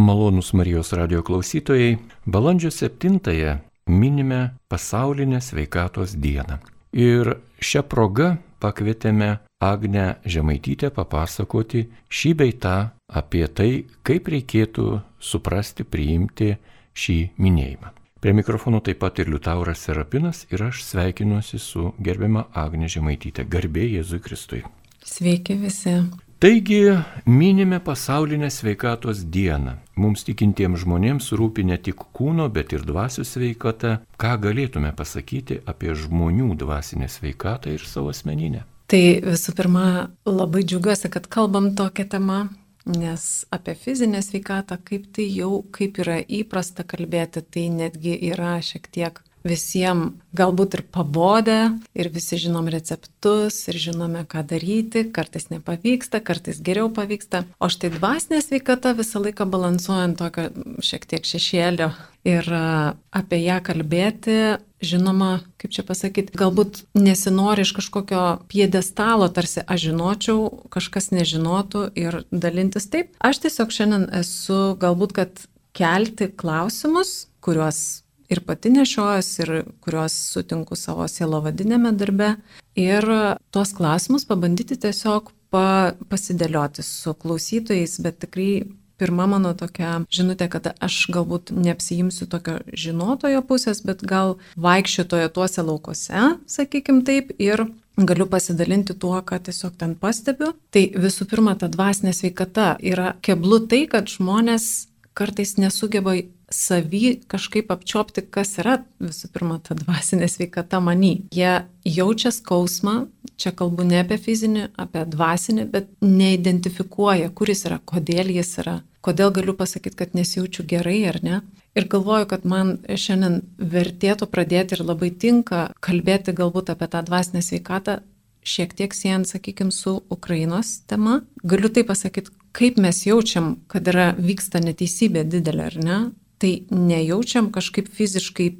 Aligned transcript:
Malonus 0.00 0.52
Marijos 0.52 0.92
radio 0.92 1.22
klausytojai, 1.22 1.98
balandžio 2.26 2.70
7-ąją 2.70 3.58
minime 3.86 4.50
pasaulinę 4.68 5.40
sveikatos 5.40 6.14
dieną. 6.16 6.56
Ir 6.92 7.36
šią 7.60 7.82
progą 7.82 8.36
pakvietėme 8.60 9.28
Agnę 9.60 10.06
Žemaitytę 10.24 10.88
papasakoti 10.96 11.82
šį 12.08 12.32
beitą 12.40 12.76
apie 13.12 13.44
tai, 13.48 13.84
kaip 14.02 14.32
reikėtų 14.32 14.86
suprasti, 15.20 15.84
priimti 15.84 16.54
šį 16.96 17.18
minėjimą. 17.36 17.92
Prie 18.24 18.32
mikrofono 18.32 18.80
taip 18.80 19.02
pat 19.04 19.20
ir 19.20 19.28
Liutauras 19.28 19.84
Serapinas 19.84 20.46
ir 20.48 20.64
aš 20.70 20.80
sveikinuosi 20.88 21.60
su 21.60 21.92
gerbiama 22.00 22.46
Agne 22.56 22.88
Žemaitytė. 22.88 23.44
Garbė 23.44 23.84
Jėzui 23.98 24.24
Kristui. 24.24 24.64
Sveiki 25.04 25.60
visi. 25.60 25.98
Taigi 26.40 26.84
minime 27.26 27.80
pasaulinę 27.80 28.50
sveikatos 28.50 29.18
dieną. 29.28 29.74
Mums 30.00 30.22
tikintiems 30.24 30.80
žmonėms 30.86 31.26
rūpi 31.36 31.66
ne 31.68 31.76
tik 31.76 32.00
kūno, 32.16 32.46
bet 32.48 32.72
ir 32.72 32.86
dvasių 32.88 33.26
sveikata. 33.28 33.90
Ką 34.16 34.30
galėtume 34.46 34.94
pasakyti 34.96 35.58
apie 35.68 35.92
žmonių 35.92 36.54
dvasinę 36.62 37.10
sveikatą 37.12 37.74
ir 37.76 37.84
savo 37.84 38.08
asmeninę? 38.14 38.64
Tai 38.88 39.02
visų 39.26 39.52
pirma, 39.58 39.84
labai 40.24 40.64
džiugiuosi, 40.64 41.12
kad 41.12 41.28
kalbam 41.28 41.74
tokią 41.76 42.08
temą, 42.16 42.40
Nes 42.86 43.44
apie 43.50 43.74
fizinę 43.74 44.22
sveikatą, 44.22 44.78
kaip 44.84 45.10
tai 45.12 45.26
jau, 45.28 45.58
kaip 45.76 45.98
yra 46.00 46.16
įprasta 46.24 46.86
kalbėti, 46.88 47.42
tai 47.44 47.66
netgi 47.68 48.14
yra 48.30 48.54
šiek 48.64 48.88
tiek 48.88 49.20
visiems 49.46 50.16
galbūt 50.36 50.76
ir 50.78 50.82
pabodę, 50.94 51.58
ir 51.96 52.10
visi 52.14 52.38
žinom 52.38 52.68
receptus, 52.70 53.58
ir 53.70 53.78
žinome, 53.82 54.22
ką 54.30 54.44
daryti, 54.46 55.06
kartais 55.14 55.48
nepavyksta, 55.50 56.22
kartais 56.22 56.60
geriau 56.62 56.90
pavyksta. 56.94 57.44
O 57.58 57.70
štai 57.72 57.92
dvasinė 57.96 58.42
sveikata 58.44 58.94
visą 58.98 59.22
laiką 59.24 59.48
balansuojant 59.50 60.20
tokio 60.20 60.48
šiek 60.84 61.06
tiek 61.10 61.26
šešėlio 61.26 61.90
ir 62.28 62.50
apie 62.52 63.40
ją 63.42 63.60
kalbėti 63.64 64.40
žinoma, 64.80 65.40
kaip 65.60 65.74
čia 65.74 65.84
pasakyti, 65.86 66.34
galbūt 66.40 66.84
nesinori 66.96 67.64
iš 67.66 67.74
kažkokio 67.76 68.24
piedestalo, 68.50 69.28
tarsi 69.32 69.64
aš 69.64 69.90
žinočiau, 69.90 70.44
kažkas 70.72 71.10
nežinotų 71.14 71.86
ir 72.00 72.22
dalintis 72.32 72.88
taip. 72.92 73.12
Aš 73.20 73.44
tiesiog 73.44 73.74
šiandien 73.74 74.08
esu 74.22 74.74
galbūt, 74.80 75.16
kad 75.16 75.44
kelti 75.76 76.30
klausimus, 76.32 77.28
kuriuos 77.44 78.02
ir 78.30 78.42
pati 78.46 78.72
nešiojas, 78.74 79.30
ir 79.42 79.52
kuriuos 79.84 80.16
sutinku 80.34 80.78
savo 80.78 81.06
sielo 81.10 81.42
vadinėme 81.44 81.92
darbe. 81.98 82.34
Ir 82.78 83.06
tuos 83.50 83.74
klausimus 83.76 84.26
pabandyti 84.28 84.78
tiesiog 84.80 85.32
pa, 85.50 85.96
pasidėlioti 86.10 86.84
su 86.86 87.14
klausytojais, 87.18 87.98
bet 88.04 88.22
tikrai 88.24 88.52
pirma 89.00 89.26
mano 89.30 89.52
tokia 89.56 90.02
žinutė, 90.12 90.50
kad 90.52 90.70
aš 90.76 91.02
galbūt 91.14 91.54
neapsijimsiu 91.56 92.28
tokio 92.30 92.58
žinotojo 92.76 93.40
pusės, 93.48 93.80
bet 93.86 94.04
gal 94.06 94.36
vaikščiotojo 94.60 95.30
tuose 95.36 95.64
laukose, 95.64 96.26
sakykim 96.50 97.00
taip, 97.08 97.32
ir 97.40 97.64
galiu 97.96 98.26
pasidalinti 98.30 98.94
tuo, 99.00 99.16
ką 99.24 99.40
tiesiog 99.48 99.76
ten 99.80 99.96
pastebiu. 100.00 100.52
Tai 100.72 100.84
visų 101.04 101.26
pirma, 101.32 101.56
ta 101.56 101.68
dvasinė 101.72 102.12
sveikata 102.16 102.74
yra 102.92 103.14
keblu 103.24 103.62
tai, 103.72 103.86
kad 103.90 104.08
žmonės 104.08 104.68
kartais 105.16 105.56
nesugeba 105.60 106.14
savy 106.50 107.20
kažkaip 107.30 107.70
apčiopti, 107.70 108.24
kas 108.26 108.56
yra 108.58 108.80
visų 109.02 109.30
pirma 109.34 109.60
ta 109.62 109.76
dvasinė 109.78 110.28
sveikata 110.28 110.80
many. 110.82 111.22
Jie 111.34 111.62
jaučia 111.86 112.32
skausmą, 112.34 113.06
čia 113.40 113.54
kalbu 113.56 113.86
ne 113.86 114.02
apie 114.02 114.18
fizinį, 114.20 114.66
apie 114.80 115.06
dvasinį, 115.14 115.66
bet 115.70 115.88
neidentifikuoja, 116.04 117.30
kuris 117.34 117.64
yra, 117.70 117.80
kodėl 117.84 118.32
jis 118.34 118.52
yra, 118.62 118.80
kodėl 119.06 119.32
galiu 119.34 119.54
pasakyti, 119.56 119.96
kad 120.02 120.18
nesijaučiu 120.18 120.66
gerai 120.68 121.00
ar 121.12 121.20
ne. 121.24 121.40
Ir 121.78 121.86
galvoju, 121.86 122.26
kad 122.32 122.44
man 122.50 122.78
šiandien 122.88 123.44
vertėtų 123.58 124.26
pradėti 124.30 124.74
ir 124.74 124.82
labai 124.82 125.12
tinka 125.14 125.68
kalbėti 125.78 126.34
galbūt 126.34 126.72
apie 126.74 126.88
tą 126.90 127.04
dvasinę 127.06 127.44
sveikatą, 127.46 128.00
šiek 128.42 128.74
tiek 128.74 128.94
siejant, 128.96 129.28
sakykime, 129.28 129.70
su 129.70 130.00
Ukrainos 130.10 130.80
tema. 130.90 131.20
Galiu 131.44 131.70
tai 131.70 131.84
pasakyti, 131.86 132.32
kaip 132.56 132.80
mes 132.82 133.04
jaučiam, 133.06 133.54
kad 133.70 133.86
yra 133.86 134.10
vyksta 134.18 134.62
neteisybė 134.64 135.24
didelė, 135.30 135.68
ar 135.70 135.78
ne? 135.78 135.98
Tai 136.40 136.52
nejaučiam 136.70 137.50
kažkaip 137.52 137.88
fiziškai 137.92 138.50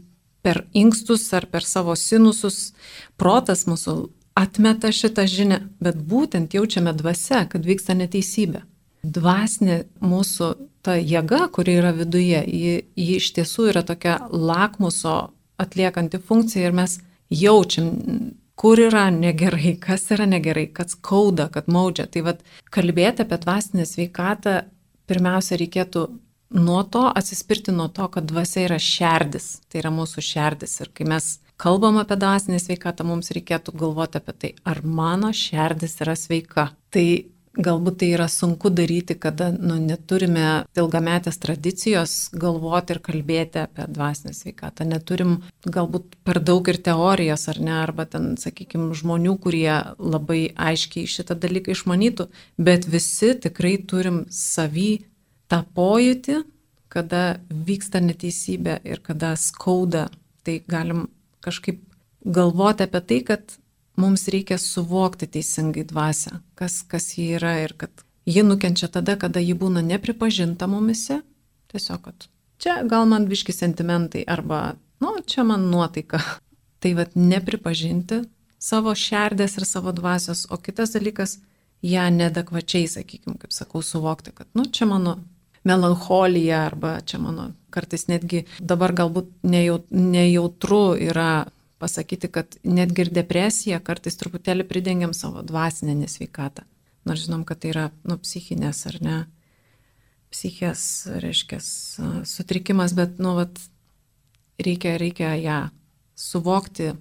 per 0.44 0.64
inkstus 0.72 1.26
ar 1.36 1.46
per 1.50 1.64
savo 1.64 1.96
sinusus, 1.96 2.72
protas 3.20 3.66
mūsų 3.68 3.94
atmeta 4.38 4.92
šitą 4.94 5.26
žinią, 5.28 5.60
bet 5.82 6.00
būtent 6.10 6.54
jaučiame 6.56 6.92
dvasia, 6.96 7.44
kad 7.50 7.66
vyksta 7.66 7.96
neteisybė. 7.98 8.62
Dvasinė 9.00 9.82
mūsų 10.04 10.50
ta 10.84 10.96
jėga, 10.96 11.46
kuri 11.52 11.78
yra 11.80 11.92
viduje, 11.96 12.40
ji, 12.44 12.74
ji 12.96 13.16
iš 13.16 13.30
tiesų 13.36 13.70
yra 13.72 13.84
tokia 13.86 14.18
lakmuso 14.28 15.32
atliekanti 15.60 16.20
funkcija 16.20 16.68
ir 16.68 16.76
mes 16.76 16.98
jaučiam, 17.32 17.90
kur 18.60 18.80
yra 18.80 19.06
negerai, 19.12 19.74
kas 19.80 20.08
yra 20.12 20.26
negerai, 20.28 20.66
kad 20.76 20.92
skauda, 20.92 21.48
kad 21.52 21.68
maudžia. 21.72 22.04
Tai 22.12 22.26
vad 22.28 22.42
kalbėti 22.72 23.24
apie 23.24 23.40
dvasinę 23.40 23.86
sveikatą 23.88 24.56
pirmiausia 25.08 25.56
reikėtų 25.60 26.06
nuo 26.50 26.82
to 26.82 27.04
atsispirti 27.14 27.72
nuo 27.72 27.88
to, 27.88 28.08
kad 28.08 28.26
dvasia 28.26 28.66
yra 28.68 28.78
šerdis, 28.82 29.60
tai 29.70 29.82
yra 29.84 29.92
mūsų 29.94 30.24
šerdis. 30.24 30.80
Ir 30.82 30.92
kai 30.94 31.06
mes 31.08 31.32
kalbam 31.60 32.00
apie 32.00 32.18
dvasinę 32.20 32.60
sveikatą, 32.62 33.06
mums 33.06 33.32
reikėtų 33.36 33.76
galvoti 33.78 34.20
apie 34.20 34.36
tai, 34.38 34.54
ar 34.64 34.82
mano 34.84 35.32
šerdis 35.36 36.00
yra 36.02 36.16
sveika. 36.18 36.70
Tai 36.90 37.06
galbūt 37.58 37.96
tai 38.00 38.10
yra 38.14 38.28
sunku 38.30 38.70
daryti, 38.70 39.16
kada 39.18 39.50
nu, 39.52 39.74
neturime 39.82 40.62
ilgametės 40.78 41.40
tradicijos 41.42 42.14
galvoti 42.38 42.94
ir 42.94 43.00
kalbėti 43.02 43.62
apie 43.64 43.86
dvasinę 43.90 44.32
sveikatą. 44.36 44.86
Neturim 44.88 45.40
galbūt 45.66 46.14
per 46.26 46.40
daug 46.46 46.70
ir 46.70 46.78
teorijos, 46.86 47.48
ar 47.50 47.60
ne, 47.62 47.74
arba 47.82 48.06
ten, 48.10 48.32
sakykime, 48.40 48.92
žmonių, 48.96 49.36
kurie 49.42 49.80
labai 49.98 50.42
aiškiai 50.54 51.10
šitą 51.10 51.36
dalyką 51.42 51.74
išmanytų, 51.74 52.30
bet 52.58 52.86
visi 52.90 53.34
tikrai 53.42 53.76
turim 53.82 54.24
savy 54.30 55.00
tą 55.50 55.62
pojūtį, 55.76 56.40
kada 56.90 57.40
vyksta 57.50 58.00
neteisybė 58.02 58.80
ir 58.86 59.02
kada 59.04 59.34
skauda, 59.38 60.08
tai 60.46 60.60
galim 60.66 61.08
kažkaip 61.44 61.82
galvoti 62.24 62.86
apie 62.86 63.00
tai, 63.00 63.20
kad 63.26 63.56
mums 64.00 64.26
reikia 64.32 64.58
suvokti 64.58 65.28
teisingai 65.30 65.84
dvasę, 65.88 66.40
kas, 66.58 66.80
kas 66.82 67.12
ji 67.16 67.32
yra 67.38 67.58
ir 67.64 67.74
kad 67.78 68.04
ji 68.26 68.42
nukenčia 68.46 68.88
tada, 68.92 69.16
kada 69.20 69.42
ji 69.42 69.54
būna 69.58 69.82
nepripažinta 69.86 70.68
mumise, 70.70 71.20
tiesiog, 71.72 72.02
kad 72.04 72.28
čia 72.60 72.80
gal 72.88 73.08
man 73.10 73.26
biški 73.30 73.54
sentimentai 73.54 74.24
arba, 74.26 74.76
nu, 75.00 75.16
čia 75.26 75.44
man 75.46 75.70
nuotaika. 75.72 76.22
Tai 76.80 76.94
vad 76.96 77.12
nepripažinti 77.12 78.22
savo 78.56 78.94
šerdės 78.96 79.58
ir 79.60 79.66
savo 79.68 79.92
dvasios, 79.92 80.46
o 80.48 80.56
kitas 80.56 80.94
dalykas, 80.94 81.34
ją 81.84 82.06
nedekvačiai, 82.14 82.88
sakykime, 82.88 83.36
kaip 83.40 83.52
sakau, 83.52 83.82
suvokti, 83.84 84.32
kad, 84.32 84.48
nu, 84.56 84.64
čia 84.64 84.88
mano 84.88 85.18
melancholija 85.64 86.64
arba 86.66 87.00
čia 87.04 87.20
mano 87.20 87.50
kartais 87.70 88.06
netgi 88.08 88.44
dabar 88.58 88.94
galbūt 88.96 89.30
nejautru 89.44 90.84
yra 90.98 91.46
pasakyti, 91.80 92.28
kad 92.28 92.56
netgi 92.64 93.06
ir 93.06 93.12
depresija 93.14 93.80
kartais 93.80 94.18
truputėlį 94.20 94.66
pridengiam 94.68 95.14
savo 95.16 95.42
dvasinę 95.46 95.94
nesveikatą. 96.02 96.66
Nors 97.08 97.24
žinom, 97.24 97.46
kad 97.48 97.62
tai 97.62 97.70
yra 97.72 97.86
nu, 98.04 98.18
psichinės 98.20 98.82
ar 98.90 98.98
ne, 99.00 99.16
psichės, 100.30 100.82
reiškia, 101.24 101.60
sutrikimas, 102.28 102.92
bet, 102.98 103.16
nu, 103.22 103.32
vat, 103.38 103.56
reikia, 104.60 104.98
reikia 105.00 105.32
ją 105.40 105.60
suvokti, 106.20 106.92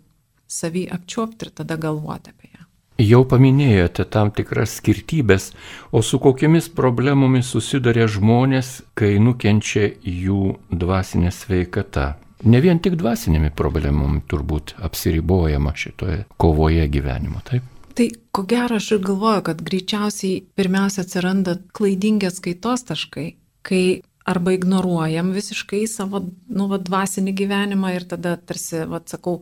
savį 0.50 0.88
apčiuopti 0.96 1.50
ir 1.50 1.54
tada 1.60 1.76
galvoti 1.78 2.32
apie 2.32 2.54
ją. 2.54 2.69
Jau 3.00 3.22
paminėjote 3.24 4.04
tam 4.12 4.28
tikras 4.36 4.74
skirtybės, 4.82 5.54
o 5.96 6.02
su 6.04 6.18
kokiamis 6.20 6.66
problemomis 6.76 7.48
susiduria 7.54 8.10
žmonės, 8.12 8.82
kai 8.92 9.14
nukenčia 9.24 9.86
jų 10.04 10.58
dvasinė 10.68 11.32
sveikata. 11.32 12.18
Ne 12.44 12.60
vien 12.60 12.82
tik 12.84 12.98
dvasinėmi 13.00 13.54
problemomis 13.56 14.26
turbūt 14.28 14.76
apsiribojama 14.84 15.72
šitoje 15.80 16.26
kovoje 16.36 16.90
gyvenimo, 16.92 17.40
taip? 17.48 17.64
Tai 17.96 18.10
ko 18.36 18.44
gero 18.48 18.76
aš 18.80 18.92
ir 18.98 19.02
galvoju, 19.08 19.46
kad 19.48 19.64
greičiausiai 19.64 20.44
pirmiausia 20.60 21.08
atsiranda 21.08 21.56
klaidingi 21.76 22.28
atskaitos 22.28 22.84
taškai, 22.92 23.26
kai 23.64 23.84
arba 24.28 24.58
ignoruojam 24.58 25.32
visiškai 25.36 25.86
savo, 25.88 26.26
nu, 26.52 26.68
va, 26.68 26.84
dvasinį 26.84 27.38
gyvenimą 27.46 27.96
ir 27.96 28.10
tada 28.12 28.36
tarsi, 28.36 28.84
va, 28.92 29.00
sakau, 29.08 29.40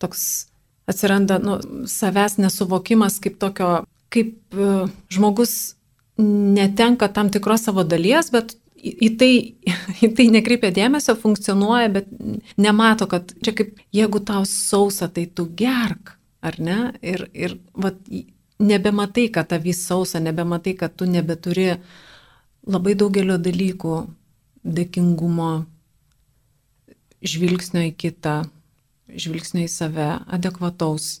toks 0.00 0.24
atsiranda 0.90 1.38
nu, 1.42 1.58
savęs 1.88 2.38
nesuvokimas 2.42 3.20
kaip 3.22 3.38
tokio, 3.40 3.70
kaip 4.12 4.58
uh, 4.58 4.90
žmogus 5.12 5.74
netenka 6.20 7.08
tam 7.08 7.30
tikros 7.34 7.64
savo 7.66 7.84
dalies, 7.88 8.30
bet 8.34 8.54
į 8.84 9.10
tai, 9.18 9.32
į 10.06 10.12
tai 10.16 10.28
nekreipia 10.34 10.72
dėmesio, 10.74 11.16
funkcionuoja, 11.20 11.90
bet 11.94 12.10
nemato, 12.60 13.08
kad 13.10 13.34
čia 13.44 13.56
kaip 13.56 13.74
jeigu 13.94 14.20
tau 14.24 14.44
sausa, 14.48 15.08
tai 15.08 15.26
tu 15.26 15.48
gerk, 15.56 16.16
ar 16.44 16.60
ne? 16.60 16.78
Ir, 17.02 17.28
ir 17.32 17.58
vat, 17.72 17.98
nebematai, 18.60 19.28
kad 19.32 19.48
tavys 19.50 19.84
sausa, 19.86 20.20
nebematai, 20.22 20.76
kad 20.78 20.94
tu 20.96 21.08
nebeturi 21.08 21.74
labai 22.64 22.94
daugelio 22.96 23.38
dalykų 23.40 23.96
dėkingumo, 24.64 25.52
žvilgsnio 27.24 27.86
į 27.88 27.94
kitą, 27.96 28.42
žvilgsnio 29.08 29.64
į 29.66 29.70
save, 29.70 30.10
adekvataus, 30.32 31.20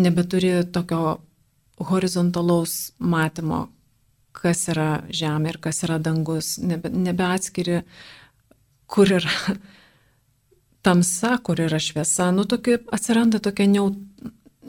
nebeturi 0.00 0.52
tokio 0.72 1.18
horizontalaus 1.90 2.92
matymo, 2.98 3.68
kas 4.36 4.68
yra 4.72 5.02
žemė 5.10 5.54
ir 5.54 5.58
kas 5.62 5.82
yra 5.86 5.98
dangus, 6.02 6.58
nebe, 6.62 6.90
nebeatskiri, 6.92 7.82
kur 8.90 9.10
yra 9.20 9.56
tamsa, 10.86 11.36
kur 11.44 11.60
yra 11.62 11.80
šviesa, 11.82 12.30
nu 12.34 12.44
tokie, 12.48 12.78
atsiranda 12.92 13.40
tokie 13.42 13.66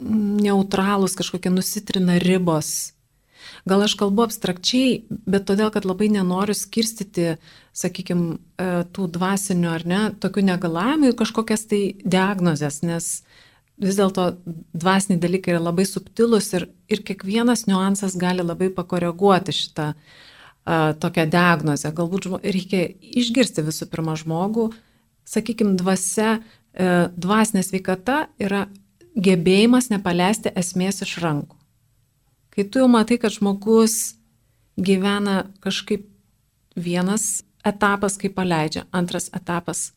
neutralūs, 0.02 1.16
kažkokie 1.18 1.52
nusitrina 1.52 2.18
ribos. 2.22 2.92
Gal 3.68 3.84
aš 3.84 3.94
kalbu 3.94 4.24
abstrakčiai, 4.24 5.04
bet 5.08 5.44
todėl, 5.46 5.70
kad 5.70 5.86
labai 5.86 6.08
nenoriu 6.10 6.54
skirstyti, 6.58 7.36
sakykime, 7.78 8.40
tų 8.90 9.06
dvasinių 9.14 9.70
ar 9.70 9.84
ne, 9.86 10.00
tokių 10.18 10.42
negalavimų 10.48 11.12
į 11.12 11.18
kažkokias 11.20 11.68
tai 11.70 11.82
diagnozes, 12.02 12.80
nes 12.82 13.12
vis 13.82 13.98
dėlto 13.98 14.32
dvasiniai 14.74 15.22
dalykai 15.22 15.54
yra 15.54 15.62
labai 15.62 15.86
subtilus 15.88 16.50
ir, 16.58 16.66
ir 16.90 17.04
kiekvienas 17.06 17.68
niuansas 17.70 18.18
gali 18.18 18.42
labai 18.42 18.70
pakoreguoti 18.74 19.54
šitą 19.54 19.92
a, 19.92 20.92
tokią 20.98 21.28
diagnozę. 21.30 21.94
Galbūt 21.94 22.28
žmo, 22.28 22.42
reikia 22.42 22.88
išgirsti 23.22 23.64
visų 23.66 23.88
pirma 23.94 24.18
žmogų, 24.18 24.72
sakykime, 25.28 25.78
dvasia, 25.78 26.40
e, 26.74 26.92
dvasinė 27.14 27.62
sveikata 27.66 28.24
yra 28.42 28.66
gebėjimas 29.14 29.90
nepaleisti 29.92 30.50
esmės 30.58 31.04
iš 31.06 31.18
rankų. 31.22 31.61
Kai 32.52 32.66
tu 32.68 32.82
jau 32.82 32.88
matai, 32.90 33.16
kad 33.16 33.32
žmogus 33.32 34.14
gyvena 34.76 35.46
kažkaip 35.64 36.04
vienas 36.76 37.42
etapas, 37.64 38.18
kai 38.20 38.28
paleidžia, 38.32 38.84
antras 38.92 39.30
etapas, 39.32 39.92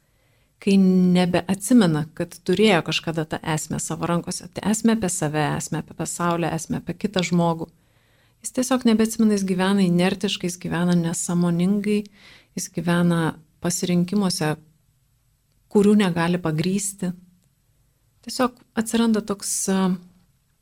kai 0.63 0.77
nebeatsimena, 0.79 2.05
kad 2.17 2.35
turėjo 2.47 2.81
kažkada 2.87 3.25
tą 3.29 3.39
esmę 3.55 3.79
savo 3.83 4.07
rankose, 4.09 4.47
tai 4.53 4.63
esmę 4.71 4.95
apie 4.95 5.09
save, 5.11 5.43
esmę 5.57 5.81
apie 5.83 5.97
pasaulį, 5.97 6.47
esmę 6.55 6.79
apie 6.79 6.95
kitą 7.05 7.25
žmogų. 7.27 7.67
Jis 8.45 8.53
tiesiog 8.55 8.85
nebeatsimena, 8.87 9.35
jis 9.35 9.45
gyvena 9.49 9.83
inertiškai, 9.83 10.47
jis 10.47 10.59
gyvena 10.61 10.95
nesamoningai, 10.99 12.03
jis 12.55 12.69
gyvena 12.71 13.35
pasirinkimuose, 13.63 14.53
kurių 15.73 15.95
negali 16.05 16.39
pagrysti. 16.39 17.11
Tiesiog 18.25 18.55
atsiranda 18.77 19.21
toks 19.25 19.57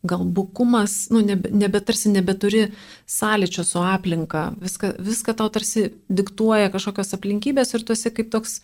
gal 0.03 0.23
bukumas, 0.25 1.07
nu, 1.09 1.21
nebe, 1.23 1.49
nebe 1.51 1.79
tarsi 1.79 2.11
nebeturi 2.11 2.65
sąlyčio 3.07 3.63
su 3.63 3.79
aplinka, 3.79 4.49
viską, 4.59 4.95
viską 4.99 5.35
tau 5.39 5.51
tarsi 5.53 5.87
diktuoja 6.11 6.71
kažkokios 6.73 7.15
aplinkybės 7.15 7.71
ir 7.73 7.85
tu 7.87 7.95
esi 7.95 8.11
kaip 8.11 8.31
toks 8.33 8.59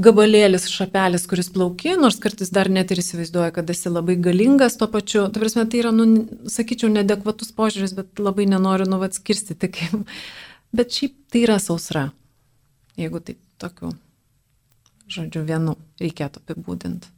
gabalėlis, 0.00 0.68
šapelis, 0.70 1.24
kuris 1.28 1.50
plauki, 1.52 1.94
nors 2.00 2.20
kartais 2.20 2.52
dar 2.52 2.68
net 2.72 2.92
ir 2.92 3.00
įsivaizduoja, 3.02 3.52
kad 3.56 3.72
esi 3.72 3.92
labai 3.92 4.16
galingas 4.20 4.76
tuo 4.80 4.88
pačiu. 4.92 5.26
Tai 5.32 5.42
prasme, 5.42 5.66
tai 5.68 5.82
yra, 5.82 5.92
nu, 5.92 6.06
sakyčiau, 6.52 6.92
nedekvatus 6.92 7.52
požiūris, 7.56 7.96
bet 7.98 8.22
labai 8.22 8.46
nenoriu 8.48 8.88
nuvat 8.88 9.16
skirstyti 9.16 9.72
kaip. 9.72 10.04
Bet 10.76 10.94
šiaip 10.94 11.16
tai 11.32 11.44
yra 11.48 11.58
sausra, 11.60 12.10
jeigu 13.00 13.20
taip 13.24 13.40
tokiu, 13.60 13.90
žodžiu, 15.10 15.42
vienu 15.48 15.74
reikėtų 16.00 16.44
apibūdinti. 16.44 17.10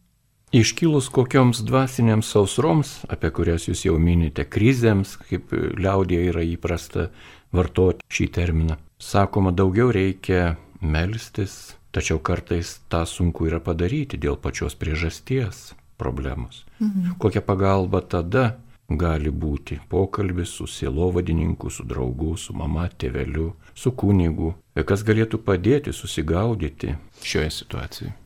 Iškilus 0.52 1.08
kokioms 1.08 1.62
dvasinėms 1.64 2.28
sausroms, 2.34 2.96
apie 3.08 3.30
kurias 3.32 3.68
jūs 3.70 3.86
jau 3.86 3.98
minite, 3.98 4.44
krizėms, 4.44 5.16
kaip 5.30 5.54
liaudėje 5.80 6.32
yra 6.32 6.42
įprasta 6.44 7.08
vartoti 7.56 8.04
šį 8.12 8.26
terminą, 8.36 8.76
sakoma, 9.00 9.52
daugiau 9.56 9.88
reikia 9.94 10.58
melstis, 10.80 11.72
Tačiau 11.92 12.22
kartais 12.24 12.80
tą 12.88 13.04
sunku 13.04 13.44
yra 13.50 13.58
padaryti 13.60 14.16
dėl 14.16 14.38
pačios 14.40 14.72
priežasties 14.80 15.74
problemos. 16.00 16.64
Mhm. 16.80 17.18
Kokia 17.20 17.42
pagalba 17.44 18.00
tada 18.00 18.56
gali 18.88 19.28
būti 19.28 19.78
pokalbis 19.88 20.48
su 20.56 20.66
sielovadininku, 20.66 21.70
su 21.70 21.84
draugu, 21.84 22.36
su 22.36 22.56
mama, 22.56 22.88
tėveliu, 22.88 23.52
su 23.74 23.92
kunigu, 23.92 24.54
kas 24.88 25.04
galėtų 25.04 25.44
padėti 25.44 25.92
susigaudyti 25.92 26.96
šioje 27.20 27.50
situacijoje. 27.60 28.21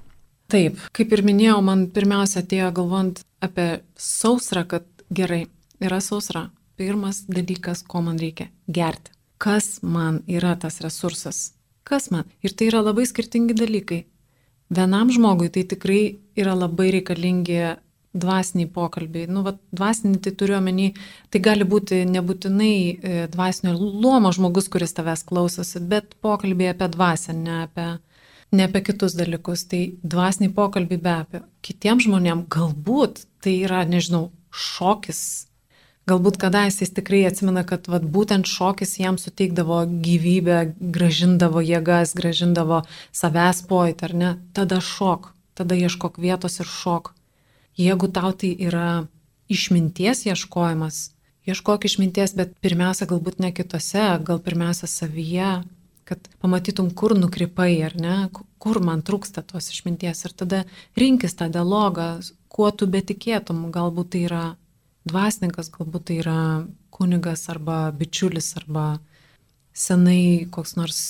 Taip, 0.53 0.79
kaip 0.95 1.13
ir 1.13 1.25
minėjau, 1.27 1.59
man 1.67 1.89
pirmiausia 1.91 2.45
atėjo 2.45 2.71
galvant 2.77 3.23
apie 3.43 3.81
sausrą, 3.99 4.63
kad 4.71 4.87
gerai, 5.11 5.47
yra 5.83 5.99
sausra. 6.01 6.51
Pirmas 6.77 7.23
dalykas, 7.27 7.83
ko 7.83 8.03
man 8.05 8.19
reikia- 8.21 8.51
gerti. 8.79 9.11
Kas 9.39 9.81
man 9.83 10.23
yra 10.29 10.55
tas 10.61 10.81
resursas? 10.81 11.53
Kas 11.85 12.11
man? 12.11 12.25
Ir 12.43 12.51
tai 12.51 12.69
yra 12.69 12.83
labai 12.83 13.07
skirtingi 13.07 13.55
dalykai. 13.55 14.05
Vienam 14.71 15.11
žmogui 15.11 15.51
tai 15.53 15.65
tikrai 15.65 16.19
yra 16.37 16.55
labai 16.55 16.91
reikalingi 16.93 17.77
dvasiniai 18.17 18.71
pokalbiai. 18.73 19.29
Nu, 19.29 19.43
va, 19.43 19.53
dvasiniai 19.73 20.21
tai 20.21 20.33
turiu 20.33 20.57
omeny, 20.57 20.95
tai 21.31 21.41
gali 21.41 21.65
būti 21.65 22.05
nebūtinai 22.09 22.77
e, 22.77 23.27
dvasinio 23.33 23.75
luomo 23.77 24.33
žmogus, 24.33 24.69
kuris 24.73 24.97
tavęs 24.97 25.25
klausosi, 25.29 25.81
bet 25.81 26.17
pokalbiai 26.25 26.73
apie 26.73 26.89
dvasę, 26.97 27.35
ne 27.37 27.63
apie, 27.67 27.89
ne 28.53 28.69
apie 28.69 28.83
kitus 28.87 29.17
dalykus. 29.19 29.67
Tai 29.71 29.83
dvasiniai 30.03 30.55
pokalbiai 30.55 31.03
be 31.03 31.17
apie 31.17 31.43
kitiems 31.67 32.07
žmonėms 32.07 32.49
galbūt 32.53 33.27
tai 33.43 33.59
yra, 33.67 33.85
nežinau, 33.89 34.31
šokis 34.51 35.47
Galbūt 36.07 36.37
kadaise 36.39 36.85
jis 36.85 36.93
tikrai 36.95 37.25
atsimena, 37.27 37.65
kad 37.67 37.89
vat, 37.91 38.05
būtent 38.07 38.47
šokis 38.47 38.93
jam 39.01 39.17
suteikdavo 39.19 39.81
gyvybę, 40.05 40.59
gražindavo 40.79 41.59
jėgas, 41.67 42.13
gražindavo 42.15 42.85
savęs 43.11 43.65
pojūtį, 43.67 44.07
ar 44.07 44.15
ne? 44.21 44.31
Tada 44.55 44.79
šok, 44.79 45.33
tada 45.59 45.75
ieškok 45.75 46.21
vietos 46.23 46.61
ir 46.63 46.71
šok. 46.71 47.11
Jeigu 47.83 48.07
tau 48.15 48.31
tai 48.39 48.53
yra 48.69 49.09
išminties 49.51 50.23
ieškojimas, 50.31 51.01
ieškok 51.51 51.89
išminties, 51.91 52.37
bet 52.39 52.55
pirmiausia 52.63 53.11
galbūt 53.11 53.43
ne 53.43 53.51
kitose, 53.57 54.07
gal 54.23 54.39
pirmiausia 54.47 54.87
savyje, 54.87 55.51
kad 56.07 56.29
pamatytum, 56.43 56.93
kur 56.95 57.17
nukrypai, 57.19 57.73
ar 57.83 57.97
ne, 57.99 58.17
kur 58.63 58.81
man 58.85 59.03
trūksta 59.07 59.43
tos 59.47 59.71
išminties. 59.75 60.23
Ir 60.29 60.35
tada 60.39 60.63
rinkis 60.99 61.35
tą 61.39 61.51
dialogą, 61.53 62.21
kuo 62.53 62.71
tu 62.71 62.87
betikėtum, 62.91 63.67
galbūt 63.75 64.15
tai 64.15 64.23
yra 64.29 64.45
dvasininkas, 65.07 65.71
galbūt 65.75 66.09
tai 66.11 66.21
yra 66.23 66.39
kunigas 66.95 67.45
arba 67.53 67.91
bičiulis 67.93 68.55
arba 68.61 68.87
senai 69.77 70.47
koks 70.51 70.77
nors 70.79 71.01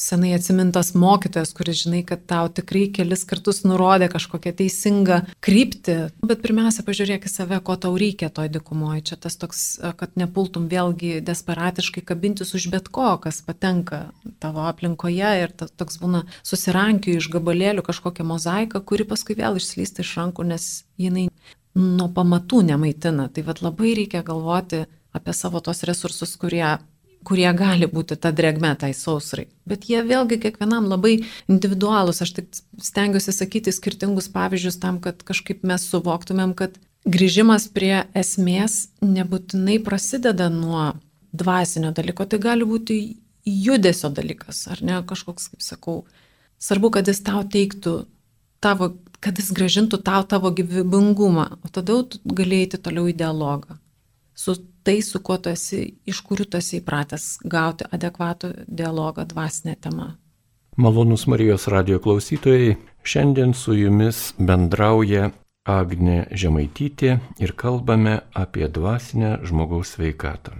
senai 0.00 0.32
atsimintas 0.34 0.92
mokytojas, 0.96 1.52
kuris 1.56 1.82
žinai, 1.84 2.00
kad 2.08 2.22
tau 2.30 2.48
tikrai 2.52 2.86
kelis 2.94 3.26
kartus 3.28 3.62
nurodė 3.66 4.08
kažkokią 4.12 4.52
teisingą 4.62 5.20
kryptį. 5.44 5.96
Bet 6.24 6.42
pirmiausia, 6.44 6.84
pažiūrėk 6.86 7.28
į 7.28 7.32
save, 7.32 7.60
ko 7.66 7.76
tau 7.80 7.92
reikia 8.00 8.30
toj 8.32 8.50
dikumoje. 8.54 9.04
Čia 9.10 9.20
tas 9.26 9.36
toks, 9.40 9.64
kad 10.00 10.16
nepultum 10.20 10.68
vėlgi 10.72 11.18
desperatiškai 11.26 12.04
kabintis 12.06 12.54
už 12.56 12.70
bet 12.72 12.88
ko, 12.92 13.12
kas 13.22 13.42
patenka 13.46 14.06
tavo 14.42 14.64
aplinkoje 14.70 15.32
ir 15.44 15.52
ta, 15.52 15.68
toks 15.68 16.00
būna 16.00 16.24
susirankio 16.46 17.18
iš 17.18 17.30
gabalėlių 17.32 17.84
kažkokią 17.86 18.26
mozaiką, 18.26 18.82
kuri 18.86 19.08
paskui 19.08 19.36
vėl 19.38 19.60
išslysta 19.60 20.04
iš 20.04 20.16
rankų, 20.20 20.48
nes 20.54 20.70
jinai 21.00 21.28
nuo 21.76 22.08
pamatų 22.14 22.64
nemaitina. 22.72 23.28
Tai 23.28 23.44
vad 23.46 23.62
labai 23.64 23.94
reikia 23.98 24.24
galvoti 24.26 24.86
apie 25.16 25.34
savo 25.34 25.60
tos 25.60 25.82
resursus, 25.86 26.36
kurie, 26.38 26.78
kurie 27.26 27.48
gali 27.56 27.88
būti 27.90 28.16
ta 28.20 28.32
dregme 28.32 28.72
tai 28.80 28.92
sausrai. 28.96 29.46
Bet 29.68 29.86
jie 29.90 30.02
vėlgi 30.06 30.40
kiekvienam 30.42 30.88
labai 30.90 31.20
individualūs. 31.50 32.22
Aš 32.24 32.34
tik 32.38 32.60
stengiuosi 32.80 33.34
sakyti 33.36 33.74
skirtingus 33.74 34.30
pavyzdžius 34.32 34.80
tam, 34.82 35.00
kad 35.04 35.22
kažkaip 35.26 35.64
mes 35.66 35.84
suvoktumėm, 35.90 36.54
kad 36.58 36.78
grįžimas 37.08 37.68
prie 37.72 38.06
esmės 38.16 38.88
nebūtinai 39.04 39.78
prasideda 39.84 40.48
nuo 40.52 40.92
dvasinio 41.32 41.92
dalyko. 41.96 42.26
Tai 42.26 42.40
gali 42.42 42.68
būti 42.68 43.00
judesio 43.44 44.10
dalykas, 44.14 44.64
ar 44.72 44.82
ne 44.84 45.02
kažkoks, 45.06 45.52
kaip 45.52 45.64
sakau. 45.64 46.00
Svarbu, 46.60 46.92
kad 46.96 47.08
jis 47.08 47.22
tau 47.24 47.44
teiktų 47.44 48.02
tavo 48.60 48.94
kad 49.20 49.36
jis 49.36 49.50
gražintų 49.52 49.98
tau 50.00 50.24
tavo 50.24 50.48
gyvybingumą, 50.56 51.46
o 51.60 51.68
tada 51.68 51.98
tu 52.08 52.20
galėjai 52.24 52.64
eiti 52.64 52.78
toliau 52.80 53.10
į 53.10 53.18
dialogą 53.20 53.76
su 54.40 54.54
tai, 54.82 55.02
su 55.02 55.20
kuo 55.20 55.36
tu 55.36 55.52
esi, 55.52 55.82
iš 56.08 56.22
kurių 56.24 56.46
tu 56.48 56.60
esi 56.60 56.78
įpratęs 56.80 57.26
gauti 57.54 57.84
adekvatų 57.92 58.52
dialogą 58.80 59.26
dvasinę 59.28 59.76
temą. 59.84 60.14
Malonus 60.80 61.26
Marijos 61.28 61.66
radio 61.68 61.98
klausytojai, 62.00 62.78
šiandien 63.04 63.52
su 63.54 63.76
jumis 63.76 64.30
bendrauja 64.38 65.30
Agne 65.68 66.24
Žemaitytė 66.32 67.18
ir 67.44 67.52
kalbame 67.52 68.20
apie 68.32 68.64
dvasinę 68.68 69.36
žmogaus 69.44 69.96
sveikatą. 69.98 70.56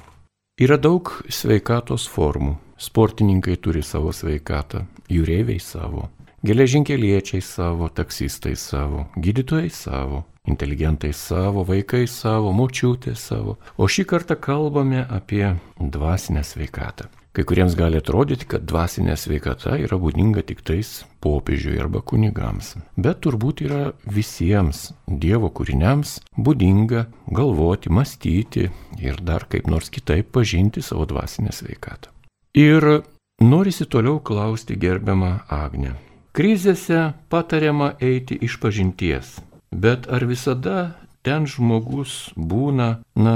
Yra 0.61 0.77
daug 0.77 1.15
sveikatos 1.33 2.05
formų. 2.05 2.59
Sportininkai 2.81 3.57
turi 3.61 3.81
savo 3.85 4.13
sveikatą, 4.13 4.87
jūreiviai 5.13 5.61
savo, 5.61 6.07
Geležinkeliečiai 6.41 7.43
savo, 7.45 7.91
taksistai 7.93 8.55
savo, 8.57 9.05
gydytojai 9.21 9.69
savo, 9.69 10.23
inteligentai 10.51 11.13
savo, 11.17 11.65
vaikai 11.69 12.05
savo, 12.11 12.53
močiutė 12.57 13.15
savo. 13.19 13.57
O 13.79 13.89
šį 13.89 14.07
kartą 14.11 14.37
kalbame 14.37 15.07
apie 15.07 15.47
dvasinę 15.81 16.45
sveikatą. 16.45 17.09
Kai 17.31 17.45
kuriems 17.47 17.77
gali 17.79 17.95
atrodyti, 17.95 18.49
kad 18.51 18.65
dvasinė 18.67 19.15
sveikata 19.15 19.77
yra 19.79 19.95
būdinga 20.03 20.43
tik 20.49 20.65
tais 20.67 20.89
popiežiui 21.23 21.77
arba 21.79 22.01
kunigams. 22.03 22.73
Bet 22.99 23.21
turbūt 23.23 23.63
yra 23.69 23.93
visiems 24.03 24.89
Dievo 25.07 25.53
kūriniams 25.55 26.17
būdinga 26.35 27.05
galvoti, 27.31 27.93
mąstyti 27.95 28.67
ir 28.99 29.23
dar 29.23 29.47
kaip 29.47 29.71
nors 29.71 29.93
kitaip 29.95 30.33
pažinti 30.35 30.83
savo 30.83 31.07
dvasinę 31.07 31.55
sveikatą. 31.55 32.11
Ir 32.59 33.05
norisi 33.39 33.87
toliau 33.87 34.19
klausti 34.19 34.75
gerbiamą 34.75 35.37
Agnę. 35.47 35.95
Krizėse 36.35 37.13
patariama 37.31 37.93
eiti 38.03 38.37
iš 38.43 38.59
pažinties, 38.59 39.37
bet 39.71 40.07
ar 40.11 40.27
visada 40.27 40.93
ten 41.23 41.47
žmogus 41.47 42.33
būna, 42.37 43.03
na, 43.15 43.35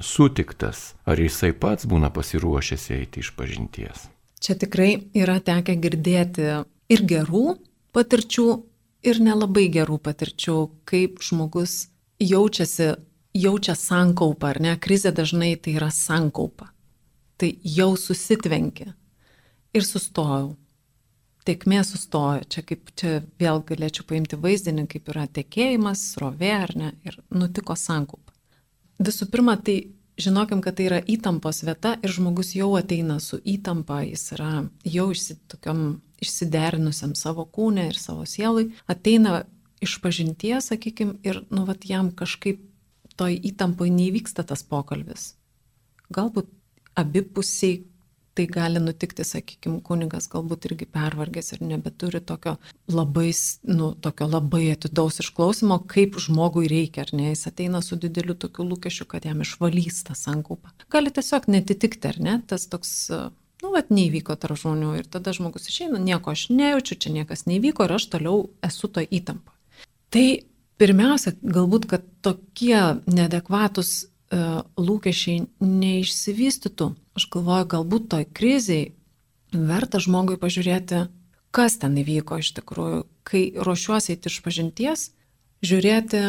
sutiktas, 0.00 0.92
ar 1.08 1.20
jisai 1.20 1.52
pats 1.52 1.86
būna 1.88 2.12
pasiruošęs 2.12 2.90
eiti 2.96 3.22
iš 3.22 3.32
pažinties. 3.36 4.08
Čia 4.42 4.56
tikrai 4.58 5.06
yra 5.14 5.38
tekę 5.40 5.76
girdėti 5.78 6.48
ir 6.92 7.04
gerų 7.08 7.56
patirčių, 7.94 8.48
ir 9.06 9.20
nelabai 9.22 9.68
gerų 9.72 9.98
patirčių, 10.02 10.56
kaip 10.88 11.22
žmogus 11.22 11.88
jaučiasi, 12.22 12.92
jaučia 13.34 13.76
sankaupą, 13.78 14.52
ar 14.52 14.60
ne, 14.62 14.74
krizė 14.76 15.12
dažnai 15.14 15.54
tai 15.56 15.76
yra 15.78 15.90
sankaupa. 15.94 16.72
Tai 17.38 17.48
jau 17.64 17.94
susitvenkia. 17.98 18.92
Ir 19.72 19.86
sustojau 19.88 20.52
tekmė 21.48 21.82
sustojo. 21.86 22.44
Čia 22.48 22.62
kaip 22.66 22.92
čia 22.98 23.14
vėl 23.40 23.62
galėčiau 23.66 24.06
paimti 24.08 24.38
vaizdinį, 24.40 24.86
kaip 24.90 25.10
yra 25.12 25.26
tekėjimas, 25.26 26.04
srovė 26.14 26.52
ar 26.60 26.76
ne, 26.78 26.92
ir 27.06 27.18
nutiko 27.34 27.76
sankup. 27.78 28.32
Visų 29.02 29.28
pirma, 29.32 29.56
tai 29.58 29.92
žinokim, 30.20 30.62
kad 30.62 30.76
tai 30.78 30.88
yra 30.90 31.00
įtampos 31.00 31.62
vieta 31.66 31.96
ir 32.02 32.12
žmogus 32.14 32.54
jau 32.56 32.72
ateina 32.78 33.18
su 33.20 33.40
įtampa, 33.42 34.02
jis 34.06 34.28
yra 34.36 34.52
jau 34.86 35.08
išsitokiam 35.14 36.00
išsiderinusiam 36.22 37.16
savo 37.18 37.44
kūnę 37.50 37.88
ir 37.90 37.98
savo 37.98 38.26
sielui, 38.28 38.70
ateina 38.90 39.42
iš 39.82 39.96
pažinties, 40.02 40.70
sakykim, 40.70 41.16
ir, 41.26 41.42
nu, 41.50 41.64
vat 41.66 41.82
jam 41.88 42.12
kažkaip 42.14 42.60
toj 43.18 43.34
įtampoje 43.50 43.90
neįvyksta 43.92 44.44
tas 44.46 44.62
pokalbis. 44.62 45.32
Galbūt 46.14 46.48
abipusiai 46.98 47.80
tai 48.34 48.46
gali 48.48 48.80
nutikti, 48.80 49.24
sakykime, 49.26 49.80
kunigas 49.84 50.28
galbūt 50.32 50.68
irgi 50.70 50.86
pervargęs 50.88 51.52
ir 51.56 51.62
nebeturi 51.66 52.22
tokio 52.24 52.56
labai, 52.88 53.30
nu, 53.68 53.92
tokio 54.04 54.28
labai 54.30 54.64
atidaus 54.72 55.20
išklausimo, 55.24 55.82
kaip 55.90 56.16
žmogui 56.22 56.70
reikia, 56.72 57.04
ar 57.04 57.12
ne, 57.16 57.28
jis 57.32 57.46
ateina 57.50 57.82
su 57.84 57.98
dideliu 58.00 58.36
tokiu 58.38 58.66
lūkesčiu, 58.70 59.08
kad 59.10 59.28
jam 59.28 59.44
išvalys 59.44 60.02
tą 60.08 60.16
sankaupą. 60.18 60.72
Gali 60.92 61.12
tiesiog 61.12 61.50
netitikti, 61.52 62.12
ar 62.14 62.20
ne, 62.24 62.38
tas 62.48 62.68
toks 62.72 62.94
nu, 63.62 63.72
vat 63.74 63.92
neįvyko 63.94 64.36
tarp 64.40 64.58
žmonių 64.60 64.94
ir 65.00 65.10
tada 65.10 65.34
žmogus 65.36 65.68
išeina, 65.70 66.00
nieko 66.02 66.32
aš 66.34 66.48
nejaučiu, 66.52 66.98
čia 67.04 67.12
niekas 67.18 67.46
neįvyko 67.50 67.86
ir 67.86 67.96
aš 67.98 68.08
toliau 68.16 68.46
esu 68.64 68.90
to 68.90 69.04
įtampa. 69.04 69.54
Tai 70.12 70.26
pirmiausia, 70.82 71.34
galbūt, 71.42 71.86
kad 71.90 72.08
tokie 72.24 72.80
nedekvatus 73.06 73.92
lūkesčiai 74.32 75.46
neišsivystytų, 75.60 76.88
aš 77.18 77.26
galvoju, 77.34 77.68
galbūt 77.74 78.08
toj 78.14 78.26
kriziai 78.32 78.92
verta 79.52 80.00
žmogui 80.00 80.38
pažiūrėti, 80.40 81.06
kas 81.52 81.76
ten 81.82 81.98
įvyko 82.00 82.40
iš 82.40 82.54
tikrųjų. 82.56 83.02
Kai 83.28 83.42
ruošiuosi 83.54 84.16
iš 84.16 84.38
pažinties, 84.44 85.10
žiūrėti, 85.62 86.22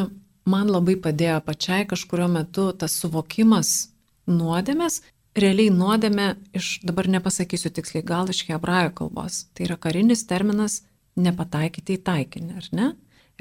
man 0.46 0.70
labai 0.70 0.98
padėjo 1.00 1.40
pačiai 1.48 1.88
kažkurio 1.90 2.28
metu 2.32 2.70
tas 2.76 2.96
suvokimas 3.00 3.94
nuodėmės, 4.28 5.02
realiai 5.40 5.72
nuodėmė 5.74 6.28
iš, 6.60 6.82
dabar 6.86 7.08
nepasakysiu 7.10 7.72
tiksliai, 7.74 8.04
gal 8.06 8.30
iš 8.30 8.44
hebrajų 8.50 8.94
kalbos. 9.00 9.46
Tai 9.56 9.70
yra 9.70 9.80
karinis 9.80 10.26
terminas 10.30 10.82
nepataikyti 11.16 11.98
į 11.98 12.04
taikinį, 12.04 12.60
ar 12.60 12.70
ne? 12.76 12.92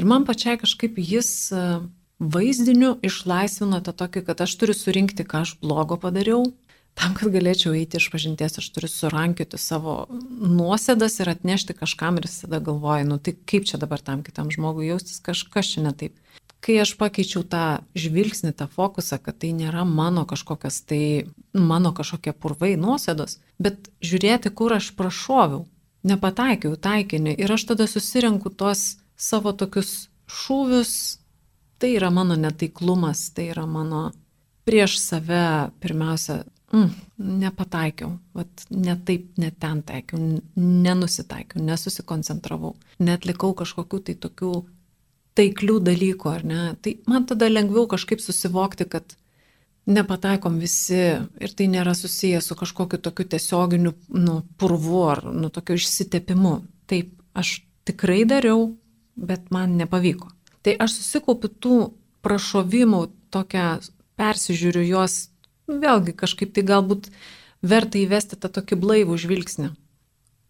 Ir 0.00 0.08
man 0.08 0.24
pačiai 0.24 0.56
kažkaip 0.60 0.96
jis 1.02 1.50
uh, 1.52 1.82
vaizdiniu 2.22 2.96
išlaisvino 3.02 3.80
tą 3.82 3.94
tokį, 3.96 4.24
kad 4.28 4.42
aš 4.44 4.54
turiu 4.60 4.76
surinkti, 4.76 5.26
ką 5.26 5.42
aš 5.46 5.56
blogo 5.62 5.98
padariau. 6.00 6.46
Tam, 6.98 7.14
kad 7.16 7.32
galėčiau 7.32 7.72
eiti 7.72 7.96
iš 7.96 8.10
pažinties, 8.12 8.58
aš 8.60 8.66
turiu 8.74 8.90
surankioti 8.92 9.56
savo 9.56 9.94
nuosėdas 10.12 11.16
ir 11.22 11.30
atnešti 11.32 11.76
kažkam 11.78 12.20
ir 12.20 12.28
visada 12.28 12.60
galvoju, 12.60 13.06
nu 13.08 13.16
tai 13.16 13.32
kaip 13.48 13.64
čia 13.68 13.80
dabar 13.80 14.02
tam 14.04 14.20
kitam 14.26 14.52
žmogui 14.52 14.90
jaustis, 14.90 15.22
kažkas 15.24 15.72
čia 15.72 15.86
ne 15.86 15.94
taip. 15.96 16.18
Kai 16.62 16.76
aš 16.78 16.92
pakeičiau 17.00 17.42
tą 17.48 17.80
žvilgsnį, 17.98 18.52
tą 18.54 18.68
fokusą, 18.70 19.18
kad 19.24 19.40
tai 19.40 19.54
nėra 19.56 19.86
mano 19.88 20.26
kažkokias, 20.28 20.82
tai 20.86 21.32
mano 21.56 21.90
kažkokie 21.96 22.36
purvai 22.36 22.76
nuosėdos, 22.78 23.40
bet 23.58 23.88
žiūrėti, 24.04 24.52
kur 24.54 24.76
aš 24.76 24.92
prašoviau, 24.98 25.64
nepataikiau 26.06 26.76
taikinį 26.76 27.34
ir 27.40 27.56
aš 27.56 27.66
tada 27.72 27.88
susirenku 27.90 28.52
tuos 28.52 29.00
savo 29.16 29.56
tokius 29.56 30.12
šūvius, 30.30 31.21
tai 31.82 31.96
yra 31.98 32.12
mano 32.14 32.36
netaiklumas, 32.38 33.24
tai 33.34 33.48
yra 33.50 33.66
mano 33.66 34.10
prieš 34.64 35.00
save 35.02 35.70
pirmiausia, 35.82 36.44
mm, 36.72 36.90
nepataikiau, 37.42 38.12
vat, 38.38 38.66
ne 38.70 38.94
taip, 39.06 39.32
ne 39.42 39.50
ten 39.50 39.80
taikiau, 39.82 40.20
nenusitaikiau, 40.56 41.64
nesusikoncentravau, 41.66 42.76
netlikau 43.02 43.50
kažkokių 43.58 44.00
tai 44.06 44.14
tokių 44.22 44.52
taiklių 45.38 45.80
dalykų, 45.88 46.30
ar 46.30 46.44
ne. 46.46 46.60
Tai 46.84 46.94
man 47.10 47.26
tada 47.26 47.48
lengviau 47.50 47.88
kažkaip 47.90 48.22
susivokti, 48.22 48.86
kad 48.86 49.16
nepataikom 49.90 50.60
visi 50.62 51.00
ir 51.42 51.56
tai 51.58 51.66
nėra 51.72 51.96
susiję 51.98 52.40
su 52.44 52.54
kažkokiu 52.58 53.00
tokiu 53.02 53.26
tiesioginiu 53.26 53.94
nu, 54.14 54.36
purvu 54.60 55.02
ar 55.08 55.24
nu, 55.32 55.50
tokiu 55.50 55.80
išsitepimu. 55.80 56.54
Taip, 56.86 57.16
aš 57.34 57.56
tikrai 57.88 58.22
dariau, 58.28 58.68
bet 59.16 59.50
man 59.50 59.74
nepavyko. 59.80 60.30
Tai 60.62 60.74
aš 60.84 60.98
susikaupiu 61.00 61.50
tų 61.50 61.76
prašovimų, 62.22 63.02
tokią 63.34 63.66
persižiūriu 64.20 64.84
juos, 64.86 65.16
vėlgi 65.66 66.14
kažkaip 66.18 66.52
tai 66.54 66.64
galbūt 66.68 67.08
verta 67.62 67.98
įvesti 67.98 68.38
tą 68.38 68.50
tokį 68.52 68.78
blaivų 68.82 69.18
žvilgsnį. 69.24 69.72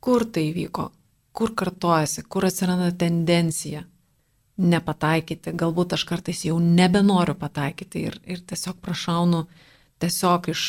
Kur 0.02 0.26
tai 0.26 0.48
vyko, 0.52 0.90
kur 1.32 1.54
kartojasi, 1.56 2.26
kur 2.28 2.48
atsiranda 2.48 2.90
tendencija 2.98 3.86
nepataikyti, 4.62 5.54
galbūt 5.56 5.96
aš 5.96 6.04
kartais 6.08 6.44
jau 6.44 6.58
nebenoriu 6.60 7.34
pataikyti 7.38 8.06
ir, 8.08 8.18
ir 8.28 8.42
tiesiog 8.44 8.78
prašaunu 8.84 9.46
tiesiog 10.02 10.48
iš, 10.52 10.64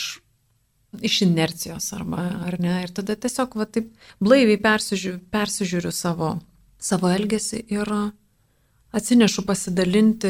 iš 1.02 1.22
inercijos 1.26 1.90
arba 1.98 2.30
ar 2.48 2.60
ne. 2.62 2.78
Ir 2.86 2.94
tada 2.96 3.18
tiesiog 3.20 3.58
va 3.60 3.68
taip 3.68 3.92
blaiviai 4.24 4.62
persižiūriu, 4.62 5.20
persižiūriu 5.34 5.92
savo, 5.92 6.36
savo 6.80 7.12
elgesį 7.12 7.66
ir 7.74 7.92
atsinešu 8.94 9.46
pasidalinti 9.46 10.28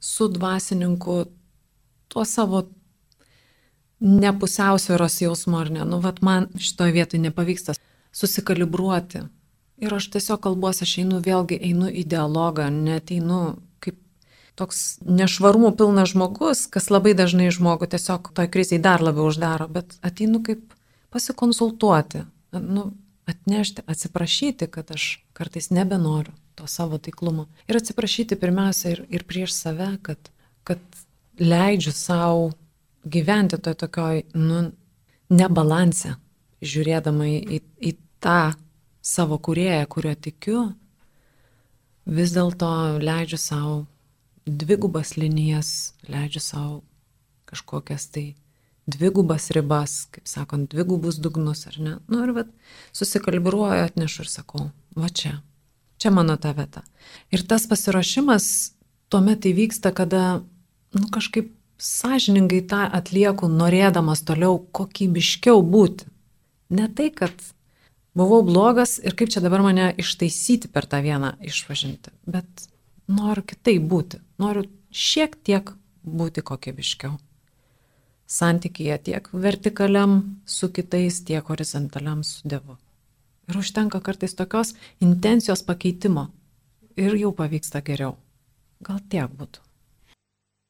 su 0.00 0.28
dvasininku 0.28 1.24
tuo 2.08 2.24
savo 2.24 2.66
nepusiausvėros 4.00 5.20
jausmu 5.22 5.60
ar 5.60 5.70
ne. 5.72 5.84
Nu, 5.88 6.00
vat 6.04 6.20
man 6.22 6.48
šitoje 6.58 6.92
vietoje 6.92 7.22
nepavyksta 7.22 7.76
susikalibruoti. 8.12 9.22
Ir 9.76 9.94
aš 9.94 10.08
tiesiog 10.12 10.40
kalbuosi, 10.44 10.84
aš 10.84 10.96
einu 11.02 11.20
vėlgi, 11.24 11.58
einu 11.68 11.88
į 11.88 12.04
dialogą, 12.08 12.68
neteinu 12.72 13.40
kaip 13.84 13.98
toks 14.58 14.98
nešvarumų 15.04 15.74
pilnas 15.78 16.14
žmogus, 16.14 16.64
kas 16.72 16.88
labai 16.90 17.14
dažnai 17.16 17.50
žmogų 17.54 17.90
tiesiog 17.92 18.32
toj 18.36 18.48
kriziai 18.52 18.80
dar 18.82 19.04
labiau 19.04 19.28
uždaro, 19.30 19.68
bet 19.68 19.98
ateinu 20.04 20.40
kaip 20.44 20.64
pasikonsultuoti, 21.12 22.24
nu, 22.56 22.88
atnešti, 23.28 23.84
atsiprašyti, 23.86 24.68
kad 24.72 24.90
aš 24.96 25.20
kartais 25.36 25.70
nebenoriu 25.70 26.34
to 26.56 26.66
savo 26.70 26.98
taiklumo. 26.98 27.46
Ir 27.68 27.78
atsiprašyti 27.78 28.38
pirmiausia 28.40 28.94
ir, 28.94 29.02
ir 29.12 29.26
prieš 29.28 29.54
save, 29.56 29.90
kad, 30.02 30.30
kad 30.66 30.80
leidžiu 31.38 31.92
savo 31.92 32.50
gyventi 33.04 33.58
toj 33.62 33.76
tokioj, 33.84 34.22
nu, 34.34 34.62
nebalanse, 35.30 36.16
žiūrėdama 36.64 37.28
į, 37.28 37.60
į 37.78 37.92
tą 38.22 38.54
savo 39.04 39.38
kurėją, 39.38 39.84
kurio 39.92 40.14
tikiu, 40.18 40.62
vis 42.06 42.32
dėlto 42.34 42.70
leidžiu 43.02 43.38
savo 43.38 43.76
dvigubas 44.46 45.16
linijas, 45.18 45.94
leidžiu 46.08 46.42
savo 46.42 46.74
kažkokias 47.46 48.08
tai 48.14 48.26
dvigubas 48.86 49.50
ribas, 49.50 50.06
kaip 50.14 50.26
sakant, 50.30 50.70
dvigubus 50.70 51.18
dugnus 51.18 51.66
ar 51.66 51.78
ne. 51.82 51.94
Nu 52.08 52.22
ir 52.24 52.32
vat 52.34 52.50
susikalbiruoju, 52.94 53.82
atnešu 53.86 54.22
ir 54.22 54.30
sakau, 54.30 54.70
va 54.94 55.10
čia, 55.10 55.40
Čia 55.96 56.12
mano 56.12 56.36
ta 56.36 56.52
vieta. 56.52 56.82
Ir 57.32 57.44
tas 57.48 57.66
pasiruošimas 57.66 58.76
tuomet 59.08 59.46
įvyksta, 59.48 59.92
kada, 59.96 60.42
nu, 60.96 61.08
kažkaip 61.12 61.52
sąžiningai 61.78 62.62
tą 62.68 62.84
atlieku, 62.98 63.48
norėdamas 63.52 64.24
toliau 64.26 64.58
kokybiškiau 64.76 65.62
būti. 65.62 66.08
Ne 66.72 66.88
tai, 66.88 67.10
kad 67.14 67.34
buvau 68.16 68.42
blogas 68.46 68.96
ir 68.98 69.14
kaip 69.18 69.30
čia 69.32 69.42
dabar 69.44 69.62
mane 69.62 69.92
ištaisyti 70.00 70.72
per 70.72 70.88
tą 70.88 71.02
vieną 71.04 71.36
išvažinti, 71.44 72.14
bet 72.26 72.68
noriu 73.06 73.44
kitaip 73.46 73.84
būti, 73.86 74.22
noriu 74.42 74.66
šiek 74.90 75.36
tiek 75.44 75.70
būti 76.02 76.42
kokybiškiau. 76.42 77.16
santykėje 78.26 78.96
tiek 79.06 79.28
vertikaliam 79.32 80.42
su 80.46 80.68
kitais, 80.68 81.20
tiek 81.22 81.46
horizontaliam 81.46 82.24
su 82.26 82.42
Dievu. 82.48 82.74
Ir 83.46 83.58
užtenka 83.58 84.00
kartais 84.00 84.34
tokios 84.34 84.74
intencijos 85.00 85.62
pakeitimo 85.62 86.28
ir 86.96 87.14
jau 87.16 87.32
pavyksta 87.32 87.82
geriau. 87.84 88.16
Gal 88.82 88.98
tiek 89.08 89.30
būtų. 89.30 89.62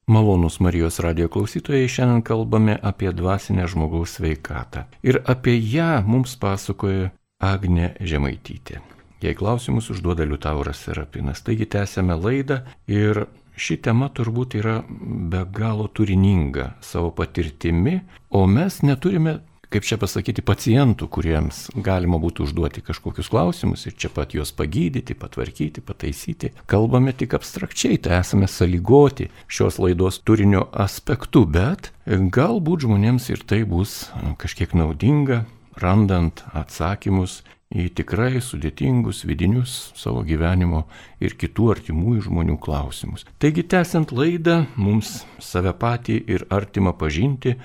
Malonus 0.06 0.60
Marijos 0.62 1.00
radio 1.02 1.26
klausytojai, 1.28 1.88
šiandien 1.90 2.22
kalbame 2.22 2.76
apie 2.82 3.10
dvasinę 3.10 3.66
žmogaus 3.66 4.12
sveikatą. 4.20 4.84
Ir 5.02 5.18
apie 5.26 5.56
ją 5.58 6.04
mums 6.06 6.36
pasakoja 6.38 7.10
Agne 7.42 7.96
Žemaitytė. 8.00 8.78
Jei 9.22 9.34
klausimus 9.34 9.90
užduoda 9.90 10.22
Liutauras 10.28 10.84
Serapinas. 10.84 11.42
Taigi 11.42 11.66
tęsėme 11.66 12.14
laidą 12.20 12.60
ir 12.86 13.24
ši 13.56 13.80
tema 13.82 14.06
turbūt 14.14 14.54
yra 14.60 14.76
be 14.86 15.42
galo 15.50 15.88
turininga 15.88 16.76
savo 16.84 17.10
patirtimi, 17.10 17.98
o 18.30 18.46
mes 18.46 18.82
neturime 18.86 19.40
kaip 19.72 19.86
čia 19.86 19.98
pasakyti, 20.00 20.44
pacientų, 20.46 21.08
kuriems 21.12 21.66
galima 21.74 22.20
būtų 22.22 22.46
užduoti 22.46 22.84
kažkokius 22.86 23.30
klausimus 23.32 23.86
ir 23.88 23.96
čia 23.98 24.10
pat 24.14 24.36
juos 24.36 24.52
pagydyti, 24.56 25.16
patvarkyti, 25.18 25.82
pataisyti. 25.84 26.52
Kalbame 26.70 27.14
tik 27.16 27.34
abstrakčiai, 27.38 27.98
tai 28.02 28.20
esame 28.20 28.48
sąlygoti 28.50 29.30
šios 29.50 29.80
laidos 29.82 30.20
turinio 30.26 30.66
aspektu, 30.72 31.44
bet 31.46 31.92
galbūt 32.06 32.86
žmonėms 32.86 33.28
ir 33.34 33.42
tai 33.48 33.64
bus 33.68 34.06
kažkiek 34.40 34.76
naudinga, 34.78 35.44
randant 35.80 36.44
atsakymus 36.56 37.42
į 37.74 37.88
tikrai 37.98 38.38
sudėtingus 38.38 39.24
vidinius 39.26 39.90
savo 39.98 40.22
gyvenimo 40.26 40.84
ir 41.18 41.34
kitų 41.34 41.72
artimųjų 41.74 42.28
žmonių 42.28 42.60
klausimus. 42.62 43.26
Taigi, 43.42 43.66
tęsiant 43.66 44.14
laidą, 44.14 44.62
mums 44.78 45.24
save 45.42 45.74
patį 45.74 46.20
ir 46.30 46.46
artimą 46.54 46.94
pažinti, 46.96 47.56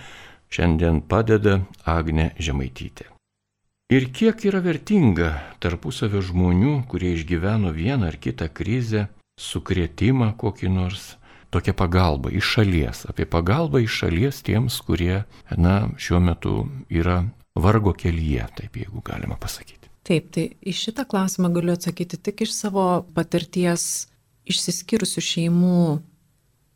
šiandien 0.51 1.01
padeda 1.08 1.62
Agne 1.88 2.31
Žemaitytė. 2.39 3.08
Ir 3.91 4.08
kiek 4.15 4.46
yra 4.48 4.62
vertinga 4.63 5.34
tarpusavio 5.60 6.22
žmonių, 6.24 6.77
kurie 6.91 7.12
išgyveno 7.17 7.74
vieną 7.75 8.08
ar 8.08 8.15
kitą 8.15 8.48
krizę, 8.48 9.10
sukrėtimą 9.36 10.31
kokį 10.39 10.70
nors, 10.72 11.15
tokia 11.51 11.74
pagalba 11.75 12.31
iš 12.31 12.53
šalies, 12.55 13.03
apie 13.12 13.27
pagalbą 13.27 13.81
iš 13.84 13.98
šalies 14.03 14.39
tiems, 14.48 14.79
kurie, 14.88 15.25
na, 15.58 15.75
šiuo 16.00 16.22
metu 16.24 16.55
yra 16.88 17.25
vargo 17.60 17.91
kelyje, 17.91 18.48
taip 18.55 18.79
jeigu 18.79 19.03
galima 19.03 19.36
pasakyti. 19.36 19.91
Taip, 20.08 20.31
tai 20.34 20.48
iš 20.63 20.86
šitą 20.88 21.05
klausimą 21.10 21.51
galiu 21.53 21.75
atsakyti 21.75 22.17
tik 22.17 22.46
iš 22.48 22.55
savo 22.55 22.86
patirties 23.13 24.08
išsiskyrusių 24.50 25.22
šeimų 25.27 25.81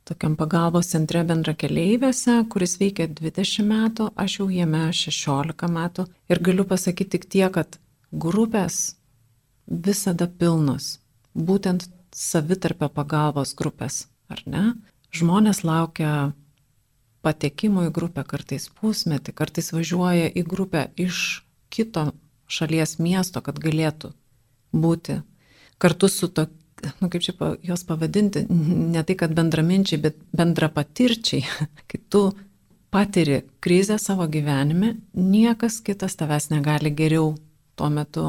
tokiam 0.05 0.35
pagalbos 0.37 0.91
centre 0.93 1.23
bendrakeleivėse, 1.25 2.37
kuris 2.51 2.77
veikia 2.81 3.07
20 3.09 3.65
metų, 3.65 4.09
aš 4.21 4.39
jau 4.39 4.47
jame 4.53 4.85
16 4.93 5.71
metų. 5.77 6.05
Ir 6.29 6.41
galiu 6.45 6.65
pasakyti 6.69 7.17
tik 7.17 7.27
tiek, 7.35 7.51
kad 7.55 7.79
grupės 8.11 8.95
visada 9.65 10.27
pilnos. 10.27 10.99
Būtent 11.35 11.87
savitarpio 12.15 12.89
pagalbos 12.93 13.55
grupės, 13.57 14.05
ar 14.31 14.43
ne? 14.45 14.65
Žmonės 15.15 15.63
laukia 15.65 16.33
patekimo 17.25 17.87
į 17.87 17.93
grupę 17.95 18.23
kartais 18.27 18.69
pusmetį, 18.77 19.33
kartais 19.33 19.71
važiuoja 19.73 20.29
į 20.29 20.45
grupę 20.45 20.89
iš 21.01 21.41
kito 21.73 22.11
šalies 22.47 22.99
miesto, 23.01 23.41
kad 23.41 23.57
galėtų 23.59 24.13
būti 24.75 25.21
kartu 25.81 26.09
su 26.11 26.29
to, 26.29 26.45
nu 27.01 27.09
kaip 27.09 27.23
čia 27.23 27.33
jos 27.63 27.83
pavadinti, 27.87 28.45
ne 28.49 29.03
tai, 29.03 29.15
kad 29.19 29.33
bendraminčiai, 29.35 30.01
bet 30.01 30.19
bendrapatirčiai, 30.35 31.45
kai 31.89 32.01
tu 32.09 32.27
patiri 32.93 33.41
krizę 33.63 33.97
savo 33.99 34.27
gyvenime, 34.31 34.95
niekas 35.13 35.81
kitas 35.83 36.15
tavęs 36.15 36.49
negali 36.53 36.91
geriau 36.95 37.33
tuo 37.75 37.89
metu 37.89 38.25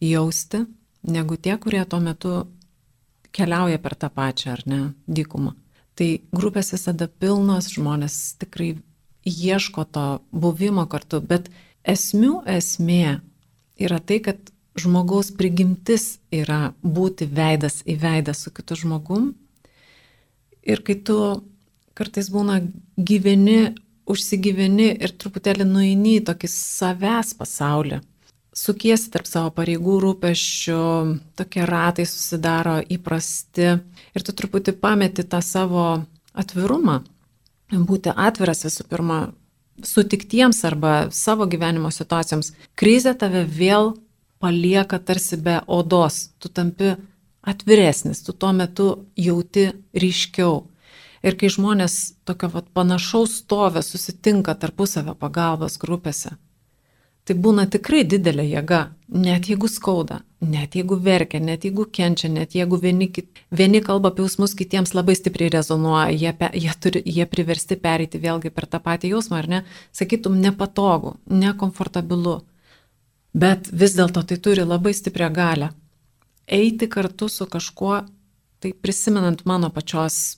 jausti, 0.00 0.64
negu 1.02 1.36
tie, 1.36 1.56
kurie 1.58 1.82
tuo 1.84 2.00
metu 2.00 2.34
keliauja 3.32 3.80
per 3.82 3.96
tą 3.96 4.10
pačią, 4.12 4.52
ar 4.52 4.62
ne, 4.66 4.80
dykumą. 5.08 5.54
Tai 5.98 6.08
grupės 6.32 6.72
visada 6.74 7.08
pilnos, 7.08 7.72
žmonės 7.74 8.36
tikrai 8.40 8.76
ieško 9.28 9.84
to 9.84 10.06
buvimo 10.32 10.86
kartu, 10.90 11.20
bet 11.20 11.50
esmių 11.88 12.42
esmė 12.48 13.20
yra 13.82 13.98
tai, 13.98 14.20
kad 14.24 14.51
žmogaus 14.78 15.30
prigimtis 15.36 16.18
yra 16.32 16.72
būti 16.82 17.28
veidas 17.28 17.82
į 17.84 17.96
veidą 18.00 18.34
su 18.36 18.52
kitu 18.54 18.78
žmogum. 18.82 19.32
Ir 20.62 20.82
kai 20.86 20.96
tu 21.04 21.16
kartais 21.98 22.30
būna 22.32 22.60
gyveni, 22.96 23.74
užsigyveni 24.08 24.88
ir 25.02 25.12
truputėlį 25.18 25.66
nueini 25.68 26.16
į 26.20 26.24
tokį 26.28 26.48
savęs 26.50 27.34
pasaulį, 27.38 28.00
sukiesi 28.56 29.10
tarp 29.12 29.28
savo 29.28 29.52
pareigų 29.56 29.98
rūpešių, 30.06 30.80
tokie 31.38 31.66
ratai 31.68 32.06
susidaro 32.08 32.78
įprasti 32.96 33.68
ir 33.68 34.24
tu 34.24 34.34
truputį 34.36 34.76
pameti 34.80 35.24
tą 35.24 35.42
savo 35.44 35.86
atvirumą, 36.32 37.00
būti 37.72 38.12
atviras 38.12 38.64
visų 38.66 38.88
pirma 38.88 39.20
sutiktiems 39.82 40.62
arba 40.68 41.10
savo 41.10 41.46
gyvenimo 41.48 41.90
situacijoms. 41.90 42.52
Krizė 42.78 43.14
tave 43.18 43.44
vėl 43.48 43.94
palieka 44.42 44.98
tarsi 44.98 45.38
be 45.38 45.60
odos, 45.66 46.28
tu 46.42 46.50
tampi 46.50 46.96
atviresnis, 47.42 48.22
tu 48.26 48.32
tuo 48.32 48.52
metu 48.52 48.86
jauti 49.16 49.70
ryškiau. 49.94 50.62
Ir 51.22 51.36
kai 51.38 51.50
žmonės 51.54 52.16
tokio 52.26 52.48
vat, 52.50 52.66
panašaus 52.74 53.38
stovę 53.42 53.82
susitinka 53.86 54.56
tarpusavio 54.58 55.14
pagalbos 55.14 55.78
grupėse, 55.78 56.34
tai 57.22 57.36
būna 57.38 57.68
tikrai 57.70 58.02
didelė 58.02 58.48
jėga, 58.48 58.80
net 59.14 59.46
jeigu 59.50 59.70
skauda, 59.70 60.20
net 60.42 60.74
jeigu 60.74 60.98
verkia, 60.98 61.38
net 61.38 61.62
jeigu 61.62 61.86
kenčia, 61.86 62.30
net 62.32 62.56
jeigu 62.58 62.80
vieni, 62.82 63.06
vieni 63.54 63.82
kalba 63.86 64.10
apie 64.10 64.26
jausmus, 64.26 64.56
kitiems 64.58 64.96
labai 64.98 65.14
stipriai 65.14 65.54
rezonuoja, 65.54 66.10
jie, 66.10 66.32
pe, 66.38 66.50
jie, 66.58 66.72
turi, 66.82 67.04
jie 67.06 67.26
priversti 67.30 67.78
pereiti 67.78 68.18
vėlgi 68.22 68.50
per 68.50 68.66
tą 68.66 68.82
patį 68.82 69.14
jausmą, 69.14 69.38
ar 69.38 69.50
ne, 69.54 69.62
sakytum, 69.94 70.40
nepatogu, 70.42 71.20
nekomfortabilu. 71.30 72.40
Bet 73.32 73.70
vis 73.72 73.96
dėlto 73.96 74.22
tai 74.28 74.36
turi 74.36 74.64
labai 74.66 74.92
stiprią 74.92 75.30
galę. 75.32 75.70
Eiti 76.52 76.88
kartu 76.88 77.30
su 77.32 77.46
kažkuo, 77.48 78.02
tai 78.60 78.72
prisimenant 78.76 79.46
mano 79.48 79.70
pačios 79.72 80.36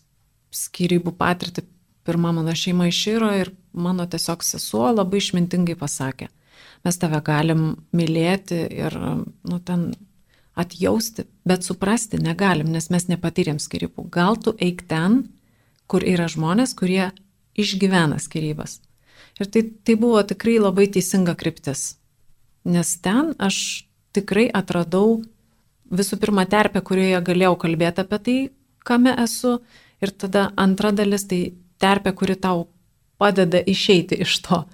skirybų 0.54 1.14
patirtį, 1.18 1.64
pirmą 2.06 2.30
mano 2.36 2.54
šeima 2.54 2.86
iširo 2.86 3.32
ir 3.34 3.50
mano 3.72 4.06
tiesiog 4.06 4.44
sesuo 4.46 4.92
labai 4.92 5.18
išmintingai 5.18 5.74
pasakė, 5.80 6.28
mes 6.86 7.00
tave 7.00 7.18
galim 7.24 7.64
mylėti 7.96 8.60
ir, 8.70 8.94
nu, 9.42 9.58
ten 9.58 9.88
atjausti, 10.54 11.24
bet 11.42 11.66
suprasti 11.66 12.20
negalim, 12.22 12.70
nes 12.70 12.86
mes 12.94 13.08
nepatyrėm 13.10 13.58
skirybų. 13.58 14.06
Gal 14.14 14.38
tu 14.38 14.54
eik 14.62 14.84
ten, 14.86 15.24
kur 15.90 16.06
yra 16.06 16.28
žmonės, 16.30 16.76
kurie 16.78 17.10
išgyvena 17.58 18.20
skirybas. 18.22 18.78
Ir 19.42 19.50
tai, 19.50 19.64
tai 19.82 19.98
buvo 19.98 20.22
tikrai 20.22 20.60
labai 20.62 20.86
teisinga 20.94 21.34
kryptis 21.34 21.96
nes 22.64 22.96
ten 23.04 23.34
aš 23.38 23.86
tikrai 24.14 24.46
atradau 24.48 25.22
visų 25.94 26.18
pirma 26.20 26.46
terpę, 26.48 26.80
kurioje 26.80 27.20
galėjau 27.24 27.56
kalbėti 27.60 28.04
apie 28.04 28.18
tai, 28.26 28.36
kame 28.84 29.12
esu, 29.24 29.58
ir 30.02 30.12
tada 30.12 30.48
antra 30.60 30.92
dalis 30.92 31.26
tai 31.28 31.54
terpė, 31.82 32.14
kuri 32.16 32.36
tau 32.40 32.66
padeda 33.20 33.60
išeiti 33.60 34.18
iš 34.24 34.38
to, 34.46 34.64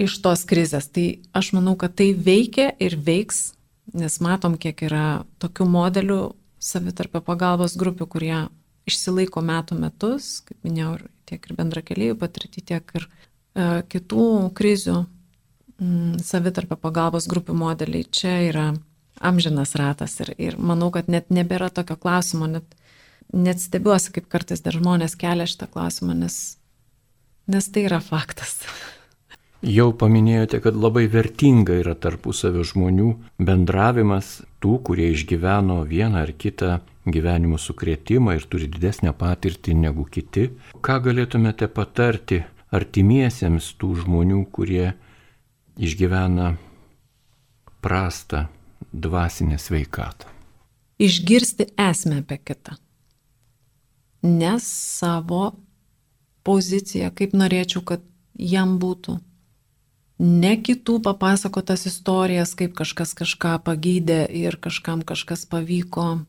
iš 0.00 0.18
tos 0.24 0.44
krizės. 0.48 0.90
Tai 0.92 1.06
aš 1.36 1.52
manau, 1.56 1.76
kad 1.80 1.96
tai 1.98 2.10
veikia 2.14 2.70
ir 2.82 2.96
veiks, 2.96 3.52
nes 3.96 4.20
matom, 4.22 4.56
kiek 4.60 4.82
yra 4.86 5.24
tokių 5.42 5.66
modelių 5.70 6.20
savitarpio 6.60 7.22
pagalbos 7.24 7.76
grupių, 7.80 8.06
kurie 8.10 8.36
išsilaiko 8.90 9.42
metų 9.44 9.78
metus, 9.80 10.40
kaip 10.46 10.58
minėjau, 10.66 10.98
tiek 11.28 11.46
ir 11.46 11.56
bendra 11.56 11.82
keliaivių 11.84 12.18
patirti, 12.20 12.62
tiek 12.72 12.94
ir 12.98 13.06
e, 13.06 13.82
kitų 13.92 14.26
krizių 14.56 15.04
mm, 15.80 16.20
savitarpio 16.24 16.78
pagalbos 16.80 17.28
grupių 17.30 17.56
modeliai. 17.56 18.06
Čia 18.06 18.36
yra 18.48 18.68
amžinas 19.20 19.74
ratas 19.78 20.18
ir, 20.24 20.34
ir 20.38 20.56
manau, 20.58 20.90
kad 20.94 21.10
net 21.12 21.28
nebėra 21.32 21.70
tokio 21.74 21.98
klausimo, 22.00 22.48
net, 22.50 22.64
net 23.32 23.60
stebiuosi, 23.60 24.14
kaip 24.16 24.30
kartais 24.32 24.64
dar 24.64 24.76
žmonės 24.78 25.18
kelia 25.20 25.48
šitą 25.48 25.68
klausimą, 25.72 26.16
nes, 26.24 26.38
nes 27.50 27.68
tai 27.72 27.86
yra 27.90 28.00
faktas. 28.04 28.60
Jau 29.60 29.90
paminėjote, 29.92 30.62
kad 30.64 30.76
labai 30.76 31.04
vertinga 31.12 31.74
yra 31.82 31.92
tarpusavio 31.92 32.62
žmonių 32.64 33.10
bendravimas 33.44 34.38
tų, 34.64 34.78
kurie 34.88 35.10
išgyveno 35.12 35.82
vieną 35.84 36.22
ar 36.24 36.32
kitą 36.32 36.78
gyvenimo 37.04 37.58
sukrėtimą 37.60 38.38
ir 38.38 38.46
turi 38.48 38.70
didesnę 38.72 39.12
patirtį 39.16 39.74
negu 39.82 40.06
kiti. 40.08 40.46
Ką 40.80 40.96
galėtumėte 41.04 41.68
patarti 41.68 42.40
artimiesiems 42.72 43.74
tų 43.76 43.98
žmonių, 44.00 44.46
kurie 44.48 44.94
išgyvena 45.80 46.56
prastą 47.80 48.44
dvasinę 48.92 49.58
sveikatą. 49.58 50.26
Išgirsti 50.98 51.64
esmę 51.76 52.20
apie 52.20 52.38
kitą. 52.38 52.76
Ne 54.22 54.60
savo 54.60 55.56
poziciją, 56.44 57.08
kaip 57.16 57.32
norėčiau, 57.32 57.80
kad 57.80 58.04
jam 58.36 58.76
būtų. 58.82 59.16
Ne 60.20 60.52
kitų 60.60 60.98
papasakotas 61.00 61.86
istorijas, 61.88 62.52
kaip 62.52 62.76
kažkas 62.76 63.16
kažką 63.16 63.56
pagydė 63.64 64.26
ir 64.28 64.60
kažkam 64.60 65.00
kažkas 65.00 65.46
pavyko. 65.48 66.26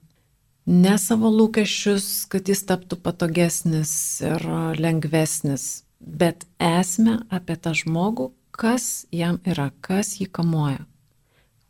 Ne 0.66 0.96
savo 0.96 1.28
lūkesčius, 1.28 2.30
kad 2.32 2.48
jis 2.48 2.64
taptų 2.64 3.02
patogesnis 3.04 3.92
ir 4.24 4.46
lengvesnis, 4.80 5.84
bet 6.00 6.46
esmę 6.56 7.26
apie 7.28 7.58
tą 7.60 7.76
žmogų, 7.76 8.32
kas 8.62 9.08
jam 9.10 9.40
yra, 9.48 9.72
kas 9.82 10.20
jį 10.20 10.28
kamuoja, 10.38 10.84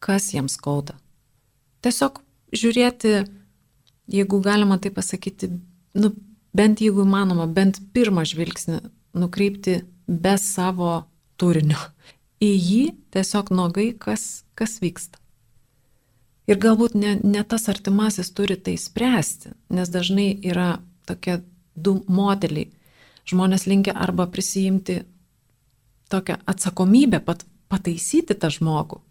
kas 0.04 0.34
jam 0.36 0.50
skauda. 0.52 0.98
Tiesiog 1.82 2.20
žiūrėti, 2.52 3.14
jeigu 4.12 4.42
galima 4.44 4.76
tai 4.82 4.92
pasakyti, 4.92 5.54
nu, 5.96 6.12
bent 6.52 6.84
jeigu 6.84 7.06
įmanoma, 7.06 7.48
bent 7.48 7.80
pirmą 7.96 8.26
žvilgsnį 8.28 8.82
nukreipti 9.16 9.78
be 10.08 10.36
savo 10.42 11.06
turinio. 11.40 11.80
Į 12.44 12.52
jį 12.52 12.84
tiesiog 13.14 13.54
nuogai, 13.56 13.92
kas, 13.96 14.44
kas 14.58 14.80
vyksta. 14.84 15.22
Ir 16.50 16.60
galbūt 16.60 16.98
ne, 16.98 17.16
ne 17.24 17.46
tas 17.48 17.70
artimasis 17.72 18.34
turi 18.36 18.58
tai 18.60 18.76
spręsti, 18.82 19.54
nes 19.72 19.92
dažnai 19.94 20.34
yra 20.44 20.82
tokie 21.08 21.40
du 21.76 22.02
modeliai. 22.12 22.68
Žmonės 23.30 23.68
linkia 23.70 23.94
arba 23.96 24.26
prisijimti 24.28 25.04
tokią 26.12 26.38
atsakomybę 26.52 27.22
pat, 27.26 27.46
pataisyti 27.72 28.36
tą 28.36 28.52
žmogų, 28.54 29.02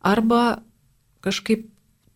arba 0.00 0.62
kažkaip 1.24 1.68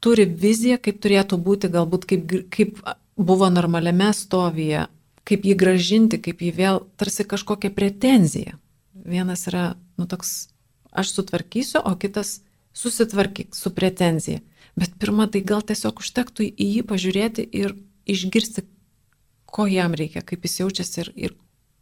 turi 0.05 0.27
viziją, 0.29 0.79
kaip 0.83 1.01
turėtų 1.01 1.39
būti, 1.41 1.71
galbūt 1.73 2.05
kaip, 2.09 2.35
kaip 2.53 2.81
buvo 3.17 3.49
normaliame 3.53 4.11
stovyje, 4.17 4.87
kaip 5.25 5.47
jį 5.49 5.55
gražinti, 5.61 6.21
kaip 6.21 6.43
jį 6.45 6.53
vėl 6.57 6.83
tarsi 7.01 7.25
kažkokia 7.29 7.73
pretenzija. 7.73 8.59
Vienas 8.95 9.47
yra, 9.49 9.75
nu 10.01 10.09
toks, 10.09 10.51
aš 10.93 11.15
sutvarkysiu, 11.17 11.81
o 11.81 11.95
kitas 12.01 12.41
susitvarkyk 12.77 13.57
su 13.57 13.73
pretenzija. 13.75 14.43
Bet 14.77 14.97
pirmą 14.99 15.29
tai 15.31 15.45
gal 15.47 15.63
tiesiog 15.63 16.03
užtektų 16.03 16.49
į 16.51 16.69
jį 16.77 16.85
pažiūrėti 16.91 17.47
ir 17.55 17.77
išgirsti, 18.11 18.65
ko 19.47 19.69
jam 19.71 19.95
reikia, 19.95 20.25
kaip 20.27 20.45
jis 20.45 20.59
jaučiasi 20.65 21.01
ir, 21.05 21.11
ir 21.15 21.35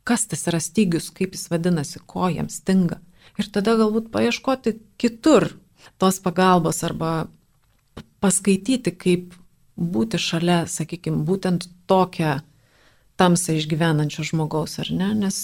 kas 0.09 0.27
tas 0.31 0.47
yra 0.51 0.61
stygius, 0.63 1.11
kaip 1.15 1.37
jis 1.37 1.49
vadinasi, 1.53 2.03
ko 2.07 2.29
jam 2.33 2.49
stinga. 2.53 3.01
Ir 3.41 3.49
tada 3.53 3.77
galbūt 3.81 4.11
paieškoti 4.13 4.77
kitur 5.01 5.49
tos 5.99 6.19
pagalbos 6.23 6.83
arba 6.87 7.13
paskaityti, 8.23 8.93
kaip 8.95 9.37
būti 9.77 10.21
šalia, 10.21 10.65
sakykime, 10.69 11.25
būtent 11.27 11.67
tokią 11.91 12.41
tamsą 13.21 13.57
išgyvenančio 13.59 14.25
žmogaus, 14.27 14.79
ar 14.83 14.91
ne? 14.95 15.13
Nes 15.25 15.39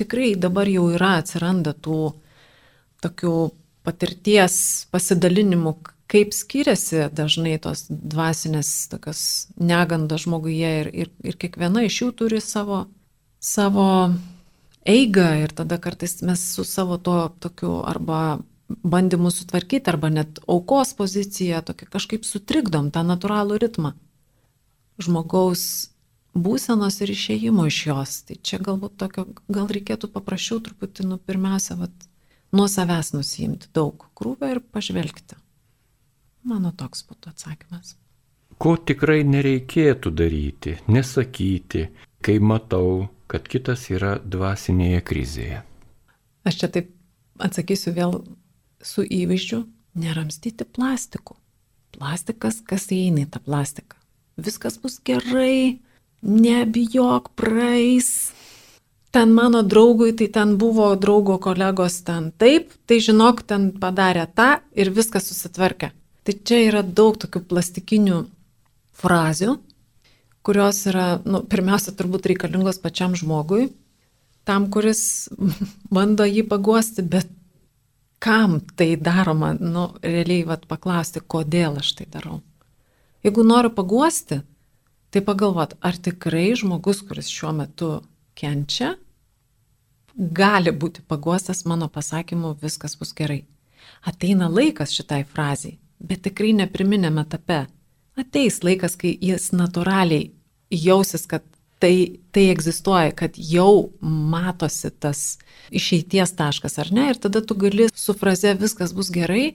tikrai 0.00 0.34
dabar 0.38 0.68
jau 0.70 0.88
yra, 0.94 1.16
atsiranda 1.20 1.74
tų 1.74 2.12
tokių 3.04 3.34
patirties 3.86 4.56
pasidalinimų, 4.92 5.74
kaip 6.10 6.34
skiriasi 6.34 7.06
dažnai 7.14 7.56
tos 7.62 7.86
dvasinės 7.88 8.90
tokios 8.92 9.22
negandos 9.56 10.26
žmoguje 10.26 10.72
ir, 10.82 10.90
ir, 11.04 11.12
ir 11.24 11.38
kiekviena 11.40 11.86
iš 11.86 12.00
jų 12.02 12.10
turi 12.18 12.40
savo, 12.44 12.84
savo 13.40 13.88
eigą 14.86 15.28
ir 15.42 15.52
tada 15.56 15.80
kartais 15.80 16.20
mes 16.22 16.42
su 16.54 16.64
savo 16.64 16.98
to 16.98 17.16
tokiu 17.40 17.80
arba 17.88 18.40
bandymu 18.68 19.30
sutvarkyti 19.34 19.90
arba 19.90 20.10
net 20.12 20.38
aukos 20.46 20.94
poziciją, 20.94 21.64
tokį 21.66 21.88
kažkaip 21.90 22.26
sutrikdom 22.28 22.92
tą 22.94 23.02
natūralų 23.06 23.58
ritmą 23.64 23.94
žmogaus 25.00 25.90
būsenos 26.36 27.00
ir 27.02 27.12
išėjimo 27.14 27.66
iš 27.70 27.78
jos. 27.88 28.16
Tai 28.28 28.36
čia 28.46 28.60
galbūt 28.62 28.96
tokio, 29.00 29.26
gal 29.48 29.68
reikėtų 29.70 30.10
paprašiau 30.12 30.60
truputį, 30.64 31.08
nu, 31.10 31.18
pirmiausia, 31.18 31.76
vat, 31.80 31.94
nuo 32.54 32.68
savęs 32.70 33.14
nusijimti 33.16 33.72
daug 33.74 34.06
krūvio 34.18 34.52
ir 34.54 34.60
pažvelgti. 34.60 35.38
Mano 36.46 36.72
toks 36.72 37.04
būtų 37.08 37.34
atsakymas. 37.34 37.96
Ko 38.60 38.76
tikrai 38.76 39.22
nereikėtų 39.24 40.12
daryti, 40.12 40.76
nesakyti, 40.88 41.88
kai 42.24 42.36
matau, 42.44 43.08
kad 43.30 43.46
kitas 43.50 43.86
yra 43.92 44.16
dvasinėje 44.24 45.02
krizėje. 45.06 45.60
Aš 46.48 46.62
čia 46.62 46.70
taip 46.74 46.90
atsakysiu 47.40 47.92
vėl 47.96 48.16
su 48.82 49.04
įvaizdžiu 49.04 49.64
neramstyti 50.00 50.66
plastiku. 50.66 51.36
Plastikas, 51.94 52.60
kas 52.66 52.88
įeina 52.94 53.24
į 53.24 53.30
tą 53.34 53.42
plastiką. 53.44 53.98
Viskas 54.40 54.78
bus 54.80 54.98
gerai, 55.04 55.80
nebijok, 56.22 57.32
praeis. 57.36 58.30
Ten 59.10 59.32
mano 59.34 59.64
draugui, 59.66 60.12
tai 60.14 60.28
ten 60.30 60.54
buvo 60.58 60.92
draugo 60.94 61.40
kolegos 61.42 61.98
ten 62.06 62.30
taip, 62.38 62.70
tai 62.86 63.00
žinok, 63.02 63.42
ten 63.42 63.72
padarė 63.82 64.28
tą 64.38 64.60
ir 64.78 64.92
viskas 64.94 65.26
susitvarkė. 65.32 65.90
Tai 66.22 66.34
čia 66.46 66.60
yra 66.68 66.82
daug 66.86 67.18
tokių 67.18 67.42
plastikinių 67.50 68.20
frazių, 69.00 69.56
kurios 70.46 70.84
yra, 70.90 71.20
nu, 71.24 71.42
pirmiausia, 71.46 71.94
turbūt 71.96 72.30
reikalingos 72.30 72.80
pačiam 72.82 73.16
žmogui, 73.18 73.70
tam, 74.48 74.70
kuris 74.72 75.02
bando 75.94 76.26
jį 76.28 76.46
paguosti, 76.50 77.04
bet 77.04 77.28
kam 78.20 78.58
tai 78.76 78.94
daroma, 79.00 79.54
nu, 79.56 79.90
realiai 80.04 80.44
vat, 80.48 80.66
paklausti, 80.68 81.22
kodėl 81.24 81.80
aš 81.80 81.94
tai 82.00 82.08
darau. 82.12 82.40
Jeigu 83.24 83.44
noriu 83.44 83.72
paguosti, 83.76 84.40
tai 85.12 85.20
pagalvot, 85.24 85.76
ar 85.84 85.96
tikrai 85.96 86.50
žmogus, 86.56 87.02
kuris 87.04 87.28
šiuo 87.32 87.52
metu 87.56 87.90
kenčia, 88.38 88.94
gali 90.16 90.72
būti 90.72 91.04
paguostas 91.08 91.64
mano 91.68 91.88
pasakymu, 91.88 92.54
viskas 92.62 92.96
bus 93.00 93.12
gerai. 93.16 93.42
Ateina 94.04 94.48
laikas 94.48 94.92
šitai 94.96 95.24
frazai, 95.28 95.78
bet 96.00 96.24
tikrai 96.28 96.52
nepriminėme 96.56 97.24
etape. 97.26 97.66
Ateis 98.20 98.60
laikas, 98.66 98.96
kai 99.00 99.14
jis 99.22 99.50
natūraliai 99.56 100.30
jausis, 100.70 101.26
kad 101.30 101.44
tai, 101.80 102.20
tai 102.34 102.48
egzistuoja, 102.52 103.12
kad 103.16 103.38
jau 103.40 103.90
matosi 104.00 104.90
tas 105.00 105.38
išeities 105.72 106.34
taškas, 106.38 106.78
ar 106.82 106.90
ne? 106.94 107.08
Ir 107.12 107.20
tada 107.22 107.42
tu 107.42 107.56
gali 107.58 107.88
su 107.94 108.14
fraze 108.18 108.52
viskas 108.60 108.92
bus 108.96 109.10
gerai, 109.14 109.54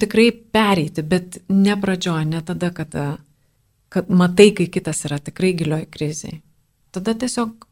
tikrai 0.00 0.30
pereiti, 0.32 1.04
bet 1.04 1.40
ne 1.52 1.76
pradžioje, 1.80 2.28
ne 2.30 2.40
tada, 2.46 2.70
kada, 2.74 3.06
kad 3.92 4.08
matai, 4.08 4.50
kai 4.56 4.70
kitas 4.72 5.04
yra 5.08 5.20
tikrai 5.20 5.52
gilioj 5.58 5.84
kriziai. 5.92 6.40
Tada 6.94 7.14
tiesiog 7.14 7.69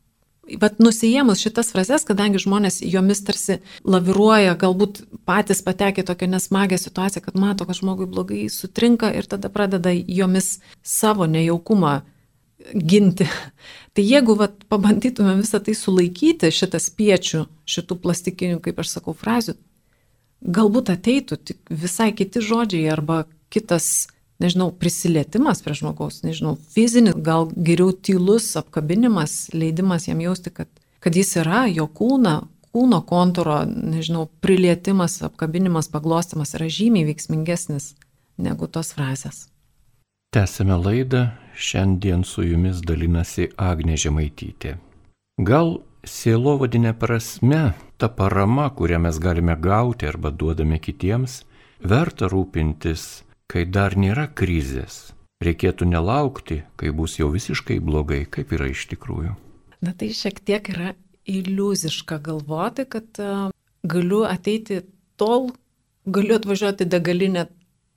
Bet 0.56 0.78
nusijėmus 0.80 1.42
šitas 1.44 1.72
frazes, 1.74 2.06
kadangi 2.08 2.40
žmonės 2.40 2.80
jomis 2.80 3.20
tarsi 3.26 3.58
laviruoja, 3.84 4.54
galbūt 4.60 5.02
patys 5.28 5.60
patekė 5.66 6.06
tokią 6.08 6.30
nesmagę 6.32 6.78
situaciją, 6.80 7.24
kad 7.26 7.36
mato, 7.36 7.66
kad 7.68 7.76
žmogui 7.76 8.08
blogai 8.08 8.46
sutrinka 8.52 9.10
ir 9.12 9.28
tada 9.28 9.50
pradeda 9.52 9.92
jomis 9.92 10.58
savo 10.80 11.28
nejaukumą 11.28 11.98
ginti. 12.74 13.28
Tai 13.94 14.04
jeigu 14.06 14.36
vat, 14.38 14.56
pabandytume 14.72 15.36
visą 15.40 15.60
tai 15.64 15.74
sulaikyti, 15.76 16.52
šitą 16.54 16.80
spiečių, 16.80 17.44
šitų 17.68 17.98
plastikinių, 18.02 18.60
kaip 18.64 18.78
aš 18.80 18.94
sakau, 18.96 19.14
frazių, 19.16 19.56
galbūt 20.40 20.92
ateitų 20.94 21.38
tik 21.50 21.60
visai 21.68 22.12
kiti 22.16 22.42
žodžiai 22.44 22.86
arba 22.94 23.24
kitas, 23.52 24.08
nežinau, 24.42 24.70
prisilietimas 24.72 25.62
prie 25.64 25.74
žmogaus, 25.78 26.22
nežinau, 26.26 26.56
fizinis, 26.74 27.16
gal 27.24 27.48
geriau 27.54 27.92
tylus 27.92 28.50
apkabinimas, 28.60 29.48
leidimas 29.54 30.08
jam 30.08 30.22
jausti, 30.22 30.52
kad, 30.54 30.70
kad 31.02 31.16
jis 31.16 31.36
yra, 31.42 31.66
jo 31.72 31.88
kūna, 31.90 32.40
kūno 32.74 33.02
kontūro, 33.08 33.60
nežinau, 33.66 34.28
prilietimas, 34.44 35.20
apkabinimas, 35.26 35.90
paglostimas 35.92 36.54
yra 36.58 36.70
žymiai 36.70 37.08
veiksmingesnis 37.10 37.94
negu 38.38 38.70
tos 38.70 38.94
frazės. 38.94 39.46
Tęsime 40.34 40.76
laidą, 40.76 41.30
šiandien 41.56 42.24
su 42.24 42.44
jumis 42.44 42.82
dalinasi 42.84 43.48
Agnė 43.56 43.96
Žemaitytė. 43.98 44.76
Gal 45.40 45.78
sielovadinė 46.04 46.92
prasme 46.98 47.72
ta 47.98 48.10
parama, 48.12 48.68
kurią 48.70 49.00
mes 49.06 49.18
galime 49.18 49.56
gauti 49.56 50.06
arba 50.06 50.30
duodame 50.30 50.78
kitiems, 50.78 51.42
verta 51.80 52.28
rūpintis, 52.30 53.24
kai 53.48 53.64
dar 53.64 53.96
nėra 53.96 54.28
krizės. 54.28 55.08
Reikėtų 55.44 55.86
nelaukti, 55.88 56.62
kai 56.76 56.90
bus 56.90 57.16
jau 57.20 57.30
visiškai 57.32 57.78
blogai, 57.84 58.24
kaip 58.26 58.52
yra 58.56 58.68
iš 58.72 58.88
tikrųjų. 58.90 59.36
Na 59.84 59.94
tai 59.94 60.10
šiek 60.10 60.40
tiek 60.42 60.66
yra 60.72 60.94
iliuziška 61.28 62.18
galvoti, 62.24 62.84
kad 62.90 63.20
uh, 63.22 63.48
galiu 63.86 64.24
ateiti 64.26 64.82
tol, 65.20 65.52
galiu 66.10 66.36
atvažiuoti 66.38 66.88
degalinę 66.90 67.46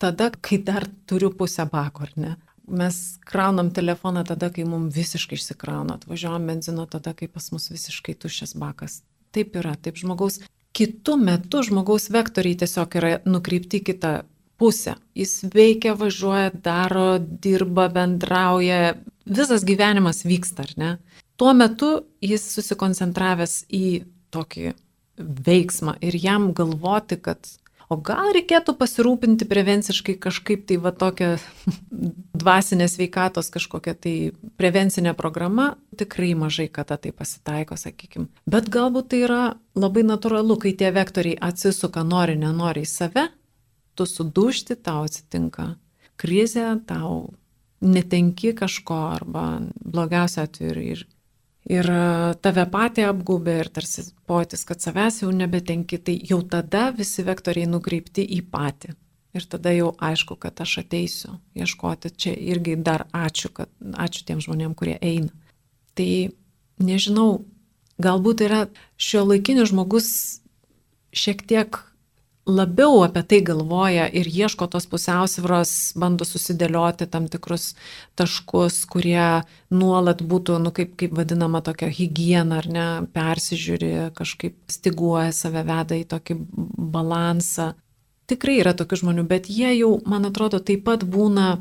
tada, 0.01 0.29
kai 0.29 0.61
dar 0.61 0.85
turiu 1.09 1.31
pusę 1.33 1.65
bako, 1.71 2.05
ar 2.07 2.15
ne? 2.15 2.37
Mes 2.71 2.97
kraunam 3.27 3.71
telefoną 3.73 4.23
tada, 4.27 4.51
kai 4.53 4.63
mums 4.69 4.95
visiškai 4.95 5.39
išsikrauna, 5.39 5.97
atvažiuojam 5.99 6.45
benzino 6.47 6.85
tada, 6.89 7.15
kai 7.17 7.27
pas 7.27 7.49
mus 7.51 7.71
visiškai 7.73 8.15
tuščias 8.21 8.53
bakas. 8.61 9.01
Taip 9.35 9.57
yra, 9.59 9.73
taip 9.75 9.97
žmogaus. 9.99 10.39
Kitu 10.71 11.17
metu 11.19 11.65
žmogaus 11.67 12.07
vektoriai 12.13 12.55
tiesiog 12.61 12.95
yra 13.01 13.15
nukreipti 13.27 13.81
kitą 13.83 14.21
pusę. 14.61 14.95
Jis 15.17 15.39
veikia, 15.53 15.95
važiuoja, 15.97 16.51
daro, 16.53 17.15
dirba, 17.19 17.87
bendrauja, 17.89 18.93
visas 19.25 19.65
gyvenimas 19.65 20.21
vyksta, 20.27 20.67
ar 20.67 20.75
ne? 20.77 20.91
Tuo 21.41 21.55
metu 21.57 21.89
jis 22.21 22.45
susikoncentravęs 22.53 23.63
į 23.73 24.03
tokį 24.33 24.75
veiksmą 25.21 25.97
ir 26.05 26.17
jam 26.21 26.51
galvoti, 26.57 27.17
kad 27.17 27.49
o 27.91 27.97
gal 27.99 28.31
reikėtų 28.35 28.75
pasirūpinti 28.79 29.47
prevenciškai 29.49 30.15
kažkaip 30.21 30.63
tai 30.69 30.77
va 30.81 30.93
tokia 30.95 31.33
dvasinės 32.41 32.95
veikatos 33.01 33.51
kažkokia 33.53 33.95
tai 33.97 34.15
prevencinė 34.61 35.15
programa, 35.17 35.73
tikrai 35.99 36.31
mažai 36.37 36.69
kada 36.71 36.97
tai 37.01 37.11
pasitaiko, 37.15 37.77
sakykime. 37.79 38.29
Bet 38.45 38.71
galbūt 38.71 39.11
tai 39.11 39.25
yra 39.25 39.43
labai 39.75 40.05
natūralu, 40.07 40.57
kai 40.61 40.75
tie 40.77 40.93
vektoriai 40.95 41.39
atsisuka 41.49 42.05
nori, 42.07 42.37
nenori 42.39 42.85
į 42.85 42.91
save, 42.93 43.27
tu 43.95 44.07
sudušti, 44.07 44.77
tau 44.83 45.05
atsitinka 45.07 45.73
krizė, 46.21 46.67
tau 46.87 47.33
netenki 47.81 48.53
kažko 48.57 48.97
arba 49.15 49.45
blogiausia 49.81 50.45
atveju 50.45 50.71
ir, 50.71 50.81
ir 50.93 51.07
ir 51.69 51.87
e, 51.89 52.33
tave 52.41 52.65
patį 52.71 53.05
apgubė 53.09 53.59
ir 53.61 53.69
tarsi 53.73 54.05
pojūtis, 54.29 54.65
kad 54.67 54.81
savęs 54.83 55.21
jau 55.23 55.31
nebetenki, 55.35 55.99
tai 56.01 56.17
jau 56.29 56.41
tada 56.41 56.89
visi 56.95 57.25
vektoriai 57.27 57.69
nukreipti 57.69 58.25
į 58.37 58.41
patį. 58.51 58.95
Ir 59.37 59.45
tada 59.47 59.71
jau 59.71 59.93
aišku, 60.03 60.35
kad 60.35 60.59
aš 60.59 60.81
ateisiu 60.81 61.37
ieškoti. 61.55 62.11
Čia 62.11 62.33
irgi 62.35 62.75
dar 62.75 63.05
ačiū, 63.15 63.53
kad 63.55 63.69
ačiū 63.79 64.25
tiem 64.27 64.41
žmonėm, 64.43 64.73
kurie 64.75 64.97
eina. 64.99 65.31
Tai 65.95 66.11
nežinau, 66.83 67.45
galbūt 68.01 68.43
yra 68.43 68.65
šio 68.99 69.23
laikinis 69.29 69.71
žmogus 69.71 70.09
šiek 71.15 71.45
tiek 71.47 71.79
labiau 72.45 73.03
apie 73.05 73.21
tai 73.23 73.39
galvoja 73.45 74.07
ir 74.09 74.25
ieško 74.27 74.67
tos 74.71 74.87
pusiausvyros, 74.89 75.93
bando 75.99 76.25
susidėlioti 76.25 77.07
tam 77.11 77.27
tikrus 77.31 77.75
taškus, 78.17 78.81
kurie 78.89 79.43
nuolat 79.69 80.23
būtų, 80.25 80.57
nu, 80.63 80.73
kaip, 80.73 80.95
kaip 80.99 81.13
vadinama, 81.17 81.61
tokia 81.61 81.91
hygiena 81.93 82.61
ar 82.61 82.69
ne, 82.71 82.87
persižiūri, 83.13 83.93
kažkaip 84.17 84.57
stiguoja 84.73 85.31
save, 85.35 85.63
veda 85.67 85.97
į 85.97 86.07
tokį 86.09 86.39
balansą. 86.95 87.73
Tikrai 88.31 88.61
yra 88.63 88.73
tokių 88.77 89.03
žmonių, 89.03 89.27
bet 89.29 89.49
jie 89.51 89.75
jau, 89.75 89.97
man 90.07 90.25
atrodo, 90.29 90.61
taip 90.63 90.85
pat 90.87 91.05
būna 91.05 91.59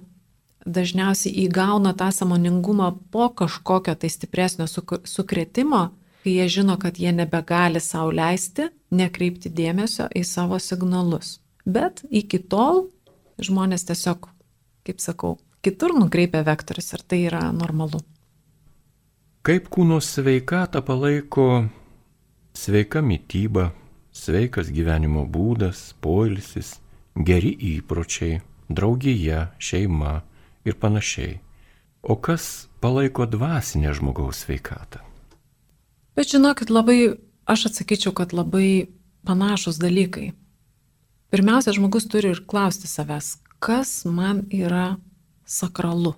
dažniausiai 0.66 1.46
įgauna 1.46 1.94
tą 1.96 2.10
samoningumą 2.12 2.92
po 3.12 3.28
kažkokio 3.32 3.94
tai 3.96 4.10
stipresnio 4.12 4.66
sukretimo, 4.68 5.88
kai 6.22 6.36
jie 6.36 6.48
žino, 6.48 6.76
kad 6.78 6.98
jie 6.98 7.12
nebegali 7.12 7.80
sau 7.80 8.10
leisti 8.12 8.68
nekreipti 8.90 9.50
dėmesio 9.50 10.08
į 10.14 10.24
savo 10.26 10.58
signalus. 10.58 11.38
Bet 11.64 12.04
iki 12.10 12.40
tol 12.40 12.88
žmonės 13.40 13.86
tiesiog, 13.88 14.28
kaip 14.86 15.00
sakau, 15.00 15.36
kitur 15.64 15.94
nukreipia 15.96 16.42
vektorius 16.44 16.92
ir 16.96 17.04
tai 17.06 17.24
yra 17.28 17.48
normalu. 17.52 18.00
Kaip 19.40 19.70
kūno 19.72 20.00
sveikatą 20.04 20.82
palaiko 20.84 21.64
sveika 22.52 23.00
mytyba, 23.00 23.70
sveikas 24.12 24.68
gyvenimo 24.74 25.24
būdas, 25.24 25.94
poilsis, 26.00 26.78
geri 27.16 27.54
įpročiai, 27.76 28.40
draugija, 28.68 29.50
šeima 29.58 30.20
ir 30.64 30.76
panašiai. 30.76 31.38
O 32.02 32.16
kas 32.16 32.68
palaiko 32.80 33.26
dvasinę 33.28 33.92
žmogaus 33.96 34.44
sveikatą? 34.44 35.09
Bet 36.20 36.34
žinokit, 36.34 36.68
labai, 36.68 37.14
aš 37.48 37.70
atsakyčiau, 37.70 38.12
kad 38.12 38.34
labai 38.36 38.90
panašus 39.24 39.78
dalykai. 39.80 40.34
Pirmiausia, 41.32 41.72
žmogus 41.72 42.04
turi 42.12 42.34
ir 42.34 42.42
klausti 42.44 42.90
savęs, 42.90 43.38
kas 43.56 44.02
man 44.04 44.42
yra 44.52 44.98
sakralu, 45.48 46.12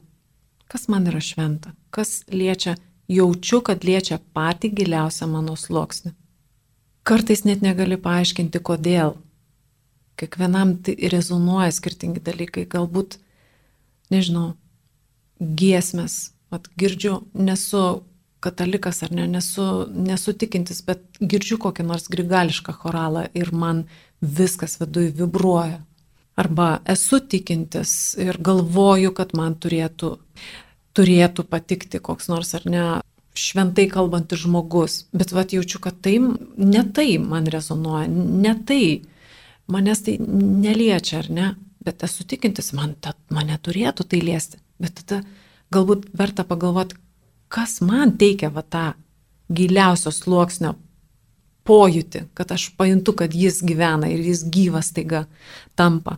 kas 0.66 0.88
man 0.90 1.06
yra 1.06 1.22
šventa, 1.22 1.76
kas 1.94 2.24
liečia, 2.34 2.74
jaučiu, 3.06 3.62
kad 3.62 3.86
liečia 3.86 4.18
patį 4.34 4.72
giliausią 4.80 5.30
mano 5.30 5.54
sluoksnį. 5.54 6.16
Kartais 7.06 7.46
net 7.46 7.62
negali 7.62 7.94
paaiškinti, 7.94 8.58
kodėl. 8.58 9.14
Kiekvienam 10.18 10.80
tai 10.82 10.98
rezonuoja 11.14 11.70
skirtingi 11.78 12.26
dalykai, 12.26 12.66
galbūt, 12.66 13.20
nežinau, 14.10 14.56
giesmės, 15.38 16.32
Vat 16.52 16.66
girdžiu, 16.76 17.22
nesu 17.32 18.02
katalikas 18.42 19.02
ar 19.06 19.14
ne, 19.14 19.26
nesu, 19.30 19.66
nesu 19.94 20.34
tikintis, 20.38 20.82
bet 20.86 21.02
girdžiu 21.20 21.58
kokį 21.62 21.86
nors 21.86 22.08
grigališką 22.12 22.74
choralą 22.82 23.28
ir 23.38 23.52
man 23.54 23.86
viskas 24.22 24.78
viduje 24.80 25.14
vibruoja. 25.20 25.80
Arba 26.38 26.80
esu 26.88 27.20
tikintis 27.20 28.14
ir 28.20 28.38
galvoju, 28.40 29.12
kad 29.16 29.34
man 29.36 29.54
turėtų, 29.60 30.14
turėtų 30.96 31.44
patikti 31.48 32.00
koks 32.00 32.30
nors 32.32 32.54
ar 32.56 32.68
ne 32.68 32.84
šventai 33.36 33.86
kalbantis 33.88 34.42
žmogus, 34.44 35.06
bet 35.12 35.32
vat 35.32 35.52
jaučiu, 35.52 35.80
kad 35.80 36.00
tai 36.04 36.18
ne 36.20 36.82
tai 36.92 37.16
man 37.20 37.48
rezonuoja, 37.48 38.08
ne 38.08 38.54
tai, 38.68 38.84
manęs 39.72 40.04
tai 40.04 40.18
neliečia 40.20 41.22
ar 41.22 41.30
ne, 41.32 41.52
bet 41.84 42.04
esu 42.04 42.26
tikintis, 42.28 42.72
man 42.76 42.94
ta, 43.00 43.14
mane 43.32 43.56
turėtų 43.56 44.06
tai 44.08 44.20
liesti, 44.24 44.60
bet 44.82 45.00
tada 45.00 45.22
galbūt 45.72 46.10
verta 46.16 46.44
pagalvoti, 46.48 46.98
kas 47.52 47.80
man 47.84 48.16
teikia 48.18 48.50
va 48.54 48.64
tą 48.64 48.86
giliausio 49.52 50.12
sluoksnio 50.14 50.72
pojūtį, 51.68 52.24
kad 52.34 52.52
aš 52.54 52.70
pajuntu, 52.78 53.14
kad 53.20 53.34
jis 53.36 53.60
gyvena 53.66 54.08
ir 54.10 54.24
jis 54.24 54.42
gyvas 54.50 54.90
taiga 54.96 55.26
tampa. 55.78 56.16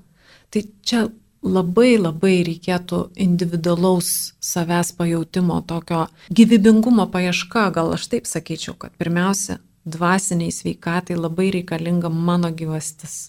Tai 0.55 0.63
čia 0.87 1.09
labai 1.45 1.99
labai 1.99 2.39
reikėtų 2.47 3.01
individualaus 3.21 4.33
savęs 4.41 4.95
pajūtimo, 4.97 5.61
tokio 5.69 6.07
gyvybingumo 6.33 7.07
paieška, 7.13 7.69
gal 7.75 7.93
aš 7.99 8.09
taip 8.15 8.31
sakyčiau, 8.31 8.77
kad 8.81 8.95
pirmiausia, 9.01 9.59
dvasiniai 9.85 10.55
sveikatai 10.55 11.19
labai 11.19 11.51
reikalinga 11.59 12.09
mano 12.09 12.49
gyvastis. 12.55 13.29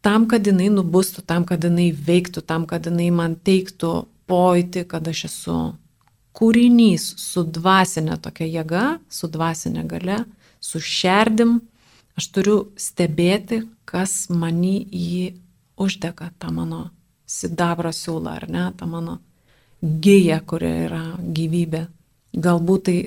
Tam, 0.00 0.24
kad 0.30 0.46
jinai 0.48 0.70
nubustų, 0.72 1.26
tam, 1.28 1.44
kad 1.44 1.64
jinai 1.66 1.90
veiktų, 1.92 2.40
tam, 2.48 2.64
kad 2.64 2.88
jinai 2.88 3.10
man 3.12 3.36
teiktų 3.36 3.92
pojūtį, 4.30 4.86
kad 4.88 5.10
aš 5.12 5.26
esu 5.28 5.58
kūrinys 6.36 7.06
su 7.20 7.44
dvasinė 7.44 8.18
tokia 8.22 8.46
jėga, 8.48 8.84
su 9.10 9.28
dvasinė 9.30 9.84
gale, 9.90 10.24
su 10.60 10.80
šerdim, 10.80 11.58
aš 12.18 12.28
turiu 12.34 12.58
stebėti, 12.78 13.64
kas 13.88 14.28
mani 14.30 14.84
jį 14.84 15.34
uždega, 15.80 16.30
tą 16.38 16.52
mano 16.54 16.90
sidabro 17.30 17.92
siūlą, 17.94 18.36
ar 18.40 18.48
ne, 18.50 18.66
tą 18.76 18.88
mano 18.90 19.18
gyja, 19.80 20.40
kuria 20.44 20.74
yra 20.86 21.02
gyvybė. 21.18 21.86
Galbūt 22.36 22.86
tai, 22.86 22.98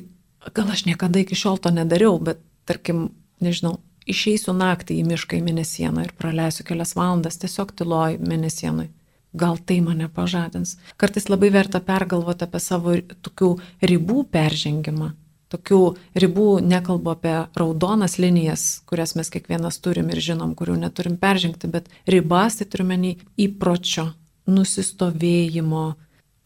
gal 0.56 0.72
aš 0.74 0.86
niekada 0.90 1.22
iki 1.22 1.38
šiol 1.38 1.62
to 1.62 1.72
nedariau, 1.72 2.18
bet 2.20 2.42
tarkim, 2.68 3.12
nežinau, 3.44 3.78
išeisiu 4.10 4.56
naktį 4.58 4.98
į 5.00 5.06
mišką 5.14 5.40
į 5.40 5.46
mėnesieną 5.46 6.08
ir 6.08 6.16
praleisiu 6.20 6.66
kelias 6.68 6.96
valandas 6.98 7.40
tiesiog 7.40 7.72
tyloj 7.78 8.18
mėnesienui 8.20 8.90
gal 9.34 9.58
tai 9.58 9.82
mane 9.82 10.08
pažadins. 10.10 10.78
Kartais 10.98 11.30
labai 11.30 11.50
verta 11.54 11.82
pergalvoti 11.82 12.46
apie 12.46 12.62
savo 12.62 12.96
tokių 13.26 13.52
ribų 13.82 14.26
peržengimą. 14.34 15.14
Tokių 15.54 15.80
ribų 16.18 16.48
nekalbu 16.66 17.12
apie 17.14 17.34
raudonas 17.58 18.18
linijas, 18.18 18.82
kurias 18.90 19.14
mes 19.14 19.30
kiekvienas 19.30 19.78
turim 19.86 20.10
ir 20.10 20.22
žinom, 20.22 20.56
kurių 20.58 20.80
neturim 20.82 21.20
peržengti, 21.22 21.70
bet 21.70 21.92
ribas 22.10 22.58
tai 22.58 22.66
turime 22.66 22.98
nei 22.98 23.20
įpročio, 23.38 24.08
nusistovėjimo. 24.50 25.84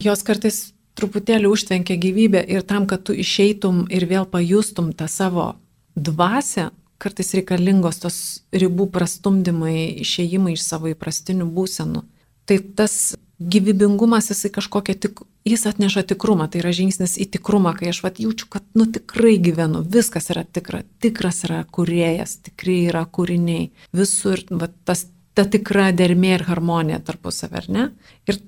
Jos 0.04 0.24
kartais 0.26 0.58
truputėlį 0.98 1.48
užtvenkia 1.48 1.96
gyvybę 1.96 2.42
ir 2.52 2.66
tam, 2.68 2.84
kad 2.90 3.06
tu 3.08 3.16
išeitum 3.16 3.86
ir 3.88 4.04
vėl 4.10 4.28
pajustum 4.28 4.92
tą 4.92 5.08
savo 5.08 5.54
dvasę, 5.96 6.68
kartais 6.98 7.32
reikalingos 7.38 8.02
tos 8.02 8.18
ribų 8.52 8.90
prastumdymai, 8.94 10.02
išėjimai 10.04 10.56
iš 10.56 10.66
savo 10.66 10.92
įprastinių 10.92 11.46
būsenų. 11.54 12.04
Tai 12.48 12.58
tas 12.78 13.16
gyvybingumas, 13.38 14.30
jisai 14.32 14.50
kažkokia 14.50 14.94
tik, 14.98 15.20
jis 15.46 15.66
atneša 15.66 16.02
tikrumą, 16.10 16.48
tai 16.50 16.62
yra 16.62 16.72
žingsnis 16.74 17.14
į 17.22 17.28
tikrumą, 17.36 17.74
kai 17.78 17.92
aš 17.92 18.00
vat 18.02 18.18
jaučiu, 18.22 18.48
kad 18.50 18.64
nu 18.74 18.86
tikrai 18.90 19.36
gyvenu, 19.42 19.84
viskas 19.86 20.30
yra 20.32 20.42
tikra, 20.42 20.82
tikras 21.02 21.44
yra 21.46 21.62
kuriejas, 21.70 22.38
tikrai 22.48 22.80
yra 22.90 23.04
kūriniai, 23.06 23.68
visur 23.94 24.42
vat, 24.50 24.74
tas, 24.88 25.06
ta 25.38 25.46
tikra 25.46 25.92
dermė 25.94 26.34
ir 26.38 26.46
harmonija 26.48 26.98
tarpusavę, 27.06 27.62
ar 27.62 27.68
ne? 27.70 27.84
Ir 28.26 28.40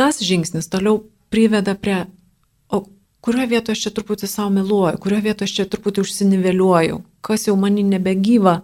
tas 0.00 0.18
žingsnis 0.24 0.66
toliau 0.72 1.04
priveda 1.30 1.76
prie, 1.78 2.02
o 2.74 2.82
kurioje 3.22 3.52
vietoje 3.52 3.78
aš 3.78 3.84
čia 3.86 3.92
truputį 3.94 4.30
savo 4.32 4.50
meluoju, 4.56 4.98
kurioje 4.98 5.28
vietoje 5.28 5.50
aš 5.50 5.58
čia 5.60 5.68
truputį 5.70 6.02
užsiniveliuoju, 6.02 7.02
kas 7.22 7.46
jau 7.46 7.54
mani 7.54 7.86
nebegyva, 7.86 8.62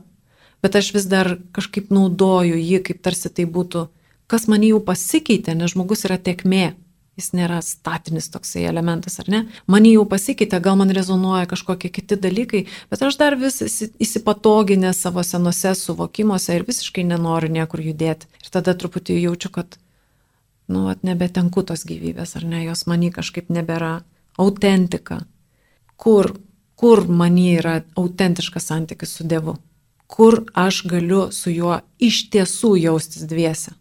bet 0.65 0.81
aš 0.81 0.91
vis 0.97 1.07
dar 1.07 1.37
kažkaip 1.55 1.93
naudoju 1.95 2.59
jį, 2.59 2.83
kaip 2.89 3.05
tarsi 3.07 3.31
tai 3.31 3.47
būtų 3.47 3.87
kas 4.31 4.49
man 4.51 4.65
jau 4.67 4.81
pasikeitė, 4.83 5.55
nes 5.55 5.73
žmogus 5.75 6.05
yra 6.09 6.19
tekmė, 6.19 6.75
jis 7.17 7.31
nėra 7.33 7.63
statinis 7.65 8.29
toksai 8.33 8.67
elementas, 8.69 9.17
ar 9.23 9.31
ne? 9.33 9.41
Man 9.71 9.87
jau 9.89 10.05
pasikeitė, 10.09 10.61
gal 10.63 10.77
man 10.81 10.93
rezonuoja 10.95 11.49
kažkokie 11.49 11.91
kiti 11.93 12.19
dalykai, 12.21 12.67
bet 12.93 13.05
aš 13.07 13.17
dar 13.21 13.39
vis 13.41 13.63
įsipatoginę 13.63 14.93
savo 14.97 15.25
senose 15.25 15.73
suvokimuose 15.79 16.59
ir 16.59 16.67
visiškai 16.69 17.07
nenoriu 17.09 17.51
niekur 17.53 17.81
judėti. 17.85 18.29
Ir 18.45 18.53
tada 18.53 18.77
truputį 18.77 19.17
jaučiu, 19.23 19.53
kad, 19.55 19.79
nu, 20.69 20.87
at 20.93 21.07
nebetenku 21.09 21.65
tos 21.65 21.87
gyvybės, 21.89 22.37
ar 22.37 22.45
ne, 22.45 22.67
jos 22.67 22.85
manį 22.91 23.15
kažkaip 23.17 23.49
nebėra 23.55 24.03
autentika. 24.37 25.23
Kur, 25.97 26.35
kur 26.77 27.07
man 27.09 27.39
yra 27.41 27.81
autentiškas 27.97 28.69
santykis 28.69 29.17
su 29.17 29.25
Dievu, 29.25 29.57
kur 30.07 30.43
aš 30.53 30.85
galiu 30.85 31.31
su 31.33 31.51
juo 31.55 31.81
iš 31.97 32.27
tiesų 32.35 32.77
jaustis 32.77 33.25
dviese. 33.25 33.73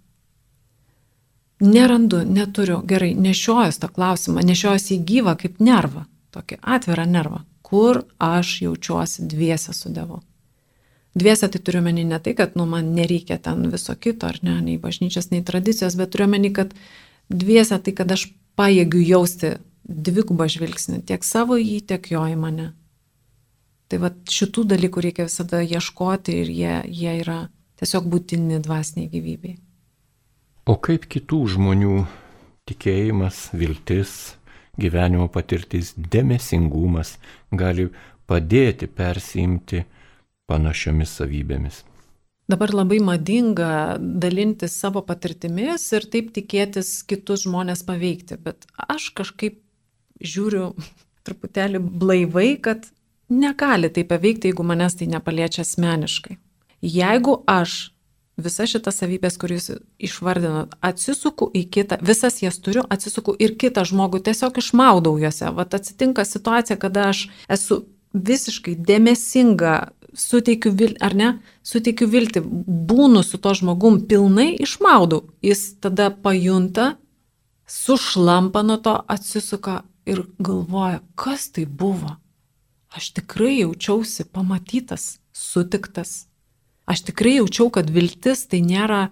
Nerandu, 1.65 2.21
neturiu, 2.29 2.79
gerai, 2.85 3.15
nešiojas 3.17 3.79
tą 3.81 3.89
klausimą, 3.89 4.43
nešiojas 4.45 4.91
į 4.93 4.99
gyvą 5.09 5.33
kaip 5.41 5.59
nervą, 5.63 6.05
tokį 6.35 6.59
atvirą 6.75 7.07
nervą, 7.09 7.41
kur 7.65 8.03
aš 8.21 8.59
jaučiuosi 8.67 9.25
dviese 9.31 9.73
su 9.73 9.89
Dievu. 9.89 10.21
Dviese 11.15 11.47
tai 11.47 11.61
turiu 11.63 11.81
menį 11.81 12.03
ne 12.09 12.19
tai, 12.19 12.35
kad 12.35 12.57
nu, 12.59 12.65
man 12.69 12.91
nereikia 12.93 13.37
ten 13.41 13.69
viso 13.71 13.95
kito, 13.95 14.27
ar 14.27 14.41
ne, 14.43 14.59
nei 14.61 14.77
bažnyčios, 14.81 15.31
nei 15.31 15.45
tradicijos, 15.47 15.95
bet 15.95 16.11
turiu 16.13 16.27
menį, 16.27 16.51
kad 16.57 16.73
dviese 17.31 17.79
tai, 17.79 17.95
kad 17.95 18.11
aš 18.11 18.27
pajėgiu 18.59 19.01
jausti 19.05 19.55
dvigubą 19.85 20.49
žvilgsnį 20.51 21.01
tiek 21.07 21.23
savo 21.23 21.57
jį, 21.61 21.79
tiek 21.87 22.11
jo 22.11 22.25
į 22.27 22.35
mane. 22.39 22.73
Tai 23.87 24.01
va 24.01 24.11
šitų 24.11 24.65
dalykų 24.73 25.05
reikia 25.07 25.27
visada 25.29 25.61
ieškoti 25.63 26.39
ir 26.41 26.51
jie, 26.51 26.75
jie 26.89 27.19
yra 27.21 27.39
tiesiog 27.79 28.09
būtini 28.11 28.59
dvasiniai 28.65 29.11
gyvybei. 29.11 29.55
O 30.65 30.73
kaip 30.81 31.03
kitų 31.05 31.43
žmonių 31.53 31.95
tikėjimas, 32.65 33.51
viltis, 33.53 34.33
gyvenimo 34.81 35.27
patirtis, 35.29 35.91
dėmesingumas 35.93 37.19
gali 37.53 37.91
padėti 38.25 38.89
persiimti 38.89 39.83
panašiomis 40.49 41.13
savybėmis? 41.19 41.83
Dabar 42.49 42.73
labai 42.73 42.97
madinga 43.01 43.69
dalintis 43.99 44.73
savo 44.81 45.05
patirtimis 45.05 45.85
ir 45.97 46.09
taip 46.09 46.33
tikėtis 46.33 46.99
kitus 47.05 47.45
žmonės 47.45 47.85
paveikti, 47.85 48.37
bet 48.41 48.65
aš 48.81 49.11
kažkaip 49.17 49.61
žiūriu 50.17 50.71
truputėlį 51.25 51.81
blaivai, 51.81 52.51
kad 52.57 52.89
negali 53.29 53.93
tai 53.93 54.05
paveikti, 54.09 54.49
jeigu 54.49 54.65
manęs 54.65 54.97
tai 54.97 55.13
nepaliečia 55.13 55.61
asmeniškai. 55.61 56.39
Jeigu 56.85 57.43
aš 57.49 57.94
visas 58.37 58.69
šitas 58.71 58.99
savybės, 58.99 59.37
kuris 59.39 59.69
išvardinot, 60.01 60.75
atsisuku 60.83 61.47
į 61.55 61.65
kitą, 61.71 61.99
visas 62.03 62.41
jas 62.43 62.59
turiu, 62.59 62.83
atsisuku 62.91 63.35
ir 63.39 63.55
kitą 63.59 63.85
žmogų 63.87 64.21
tiesiog 64.27 64.59
išmaudau 64.61 65.15
juose. 65.21 65.51
Vat 65.55 65.77
atsitinka 65.77 66.25
situacija, 66.27 66.77
kada 66.79 67.09
aš 67.13 67.27
esu 67.51 67.83
visiškai 68.15 68.75
dėmesinga, 68.87 69.75
suteikiu 70.15 70.71
viltį, 70.71 70.99
ar 71.03 71.15
ne, 71.15 71.31
suteikiu 71.63 72.07
viltį, 72.11 72.43
būnu 72.91 73.23
su 73.23 73.39
to 73.41 73.55
žmogum 73.59 74.01
pilnai 74.09 74.53
išmaudau. 74.63 75.25
Jis 75.43 75.75
tada 75.83 76.09
pajunta, 76.11 76.95
sušlampa 77.67 78.63
nuo 78.63 78.77
to, 78.79 78.95
atsisuka 79.07 79.81
ir 80.07 80.23
galvoja, 80.39 81.01
kas 81.19 81.49
tai 81.51 81.65
buvo. 81.65 82.15
Aš 82.95 83.11
tikrai 83.17 83.59
jaučiausi 83.59 84.23
pamatytas, 84.31 85.17
sutiktas. 85.35 86.27
Aš 86.85 87.01
tikrai 87.07 87.39
jaučiau, 87.39 87.71
kad 87.73 87.89
viltis 87.89 88.45
tai 88.49 88.61
nėra 88.61 89.07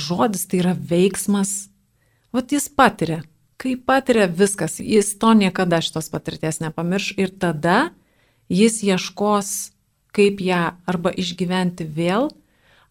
žodis, 0.00 0.46
tai 0.48 0.62
yra 0.62 0.72
veiksmas. 0.74 1.68
Vat 2.32 2.52
jis 2.52 2.68
patiria. 2.72 3.20
Kai 3.60 3.74
patiria 3.76 4.24
viskas, 4.24 4.78
jis 4.80 5.12
to 5.20 5.34
niekada 5.36 5.82
šitos 5.84 6.08
patirties 6.08 6.62
nepamirš 6.62 7.12
ir 7.20 7.32
tada 7.36 7.90
jis 8.48 8.80
ieškos 8.86 9.50
kaip 10.16 10.40
ją 10.42 10.62
arba 10.88 11.12
išgyventi 11.12 11.84
vėl, 11.84 12.30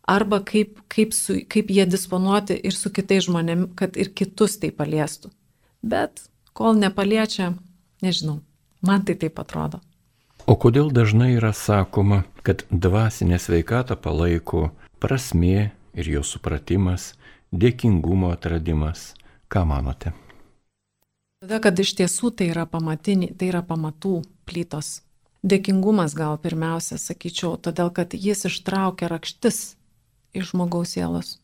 arba 0.08 0.40
kaip, 0.46 0.78
kaip, 0.92 1.14
su, 1.14 1.40
kaip 1.50 1.72
jie 1.74 1.86
disponuoti 1.90 2.58
ir 2.64 2.76
su 2.76 2.92
kitais 2.94 3.26
žmonėmis, 3.28 3.74
kad 3.80 3.98
ir 4.00 4.14
kitus 4.14 4.58
tai 4.62 4.72
paliestų. 4.76 5.34
Bet 5.82 6.24
kol 6.54 6.80
nepaliečia, 6.80 7.54
nežinau, 8.06 8.40
man 8.86 9.06
tai 9.06 9.18
taip 9.20 9.42
atrodo. 9.42 9.82
O 10.50 10.56
kodėl 10.58 10.90
dažnai 10.90 11.36
yra 11.38 11.52
sakoma, 11.54 12.24
kad 12.42 12.64
dvasinė 12.74 13.38
sveikata 13.38 13.94
palaiko 13.94 14.72
prasmė 14.98 15.70
ir 15.94 16.10
jo 16.10 16.24
supratimas, 16.26 17.14
dėkingumo 17.54 18.32
atradimas? 18.34 19.14
Ką 19.50 19.62
manote? 19.70 20.16
Tada, 21.44 21.62
kad 21.62 21.78
iš 21.80 21.94
tiesų 22.02 22.34
tai 22.34 22.50
yra 22.50 22.66
pamatiniai, 22.70 23.36
tai 23.38 23.54
yra 23.54 23.62
pamatų 23.66 24.24
plytos 24.50 25.00
Dėkingumas 25.40 26.18
gal 26.20 26.36
pirmiausia, 26.36 26.98
sakyčiau, 27.00 27.54
todėl 27.56 27.94
kad 27.96 28.12
jis 28.12 28.44
ištraukia 28.50 29.08
rakštis 29.08 29.78
iš 30.36 30.50
žmogaus 30.52 30.98
sielos. 30.98 31.38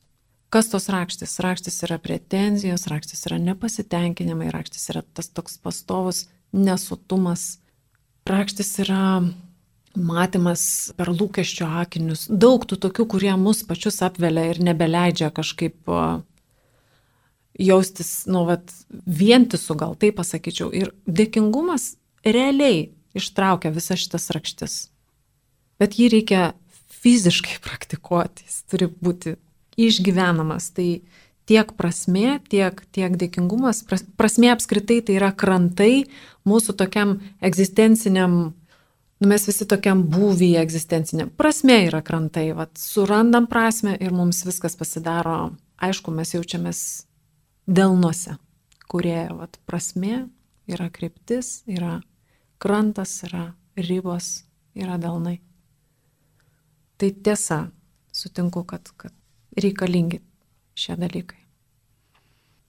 Kas 0.51 0.67
tos 0.71 0.89
rakštis? 0.91 1.37
Rakštis 1.39 1.79
yra 1.87 1.95
pretenzijos, 2.03 2.89
rakštis 2.91 3.23
yra 3.29 3.39
nepasitenkinimai, 3.39 4.51
rakštis 4.51 4.91
yra 4.91 5.03
tas 5.15 5.31
toks 5.31 5.55
pastovus 5.63 6.25
nesutumas, 6.51 7.61
rakštis 8.29 8.71
yra 8.85 9.23
matymas 9.95 10.91
per 10.97 11.11
lūkesčio 11.13 11.67
akinius. 11.81 12.25
Daug 12.29 12.65
tų 12.67 12.77
tokių, 12.87 13.07
kurie 13.15 13.33
mus 13.39 13.63
pačius 13.67 14.01
apvelia 14.05 14.49
ir 14.51 14.61
nebeleidžia 14.63 15.31
kažkaip 15.35 15.87
jaustis, 17.55 18.11
nu, 18.27 18.43
vat, 18.49 18.73
vientisų, 19.05 19.77
gal 19.79 19.95
taip 19.99 20.17
pasakyčiau. 20.19 20.71
Ir 20.75 20.91
dėkingumas 21.07 21.95
realiai 22.25 22.89
ištraukia 23.15 23.71
visas 23.75 24.03
šitas 24.03 24.29
rakštis. 24.35 24.77
Bet 25.79 25.95
jį 25.99 26.11
reikia 26.17 26.43
fiziškai 27.01 27.59
praktikuoti, 27.65 28.47
jis 28.47 28.63
turi 28.71 28.89
būti 28.89 29.37
išgyvenamas. 29.79 30.71
Tai 30.75 30.89
tiek 31.45 31.71
prasme, 31.77 32.39
tiek, 32.49 32.81
tiek 32.95 33.15
dėkingumas, 33.21 33.83
prasme 34.17 34.51
apskritai 34.53 35.01
tai 35.05 35.17
yra 35.19 35.31
krantai 35.31 36.05
mūsų 36.47 36.75
tokiam 36.77 37.19
egzistenciniam, 37.45 38.37
nu, 39.21 39.29
mes 39.29 39.45
visi 39.47 39.67
tokiam 39.69 40.03
būvyje 40.09 40.61
egzistenciniam. 40.63 41.29
Prasme 41.37 41.77
yra 41.87 42.01
krantai, 42.05 42.49
vat, 42.57 42.73
surandam 42.81 43.49
prasme 43.51 43.95
ir 44.01 44.13
mums 44.15 44.43
viskas 44.47 44.77
pasidaro, 44.79 45.53
aišku, 45.77 46.13
mes 46.13 46.33
jaučiamės 46.33 46.81
delnuose, 47.69 48.39
kurie, 48.89 49.27
vat, 49.37 49.59
prasme 49.69 50.25
yra 50.69 50.89
kryptis, 50.93 51.61
yra 51.69 51.99
krantas 52.61 53.19
yra 53.27 53.51
ribos, 53.77 54.45
yra 54.73 54.97
delnai. 55.01 55.39
Tai 56.97 57.09
tiesa, 57.11 57.65
sutinku, 58.15 58.63
kad, 58.63 58.89
kad 58.97 59.13
reikalingi 59.59 60.21
šie 60.75 60.97
dalykai. 60.99 61.41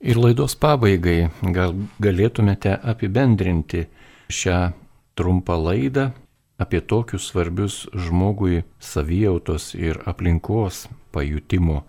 Ir 0.06 0.20
laidos 0.20 0.54
pabaigai 0.60 1.30
gal 1.56 1.74
galėtumėte 2.02 2.76
apibendrinti 2.92 3.86
šią 4.28 4.58
trumpą 5.16 5.56
laidą 5.56 6.10
apie 6.60 6.80
tokius 6.80 7.30
svarbius 7.30 7.82
žmogui 7.92 8.62
savijautos 8.80 9.74
ir 9.74 10.00
aplinkos 10.08 10.86
pajutimo 11.12 11.82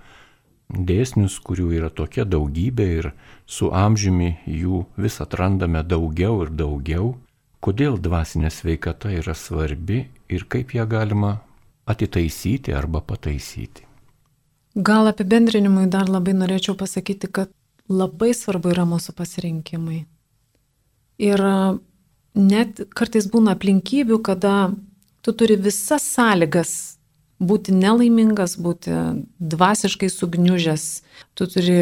dėsnius, 0.68 1.38
kurių 1.40 1.70
yra 1.78 1.90
tokia 1.90 2.26
daugybė 2.28 2.88
ir 3.00 3.12
su 3.46 3.72
amžiumi 3.72 4.34
jų 4.46 4.84
vis 5.00 5.22
atrandame 5.24 5.84
daugiau 5.84 6.44
ir 6.44 6.52
daugiau 6.52 7.14
kodėl 7.64 7.98
dvasinė 8.00 8.52
sveikata 8.54 9.12
yra 9.16 9.36
svarbi 9.36 10.06
ir 10.32 10.48
kaip 10.52 10.76
ją 10.76 10.88
galima 10.88 11.38
atitaisyti 11.88 12.76
arba 12.76 13.02
pataisyti. 13.02 13.87
Gal 14.78 15.10
apibendrinimui 15.10 15.88
dar 15.90 16.10
labai 16.10 16.36
norėčiau 16.38 16.76
pasakyti, 16.78 17.30
kad 17.34 17.50
labai 17.90 18.34
svarbu 18.38 18.76
yra 18.76 18.86
mūsų 18.86 19.16
pasirinkimai. 19.18 20.04
Ir 21.18 21.42
net 22.38 22.84
kartais 22.94 23.26
būna 23.32 23.56
aplinkybių, 23.58 24.20
kada 24.22 24.54
tu 25.26 25.34
turi 25.34 25.58
visas 25.58 26.06
sąlygas 26.14 26.76
būti 27.42 27.74
nelaimingas, 27.74 28.58
būti 28.62 28.94
dvasiškai 29.38 30.10
sugniužęs, 30.10 30.86
tu 31.38 31.48
turi 31.50 31.80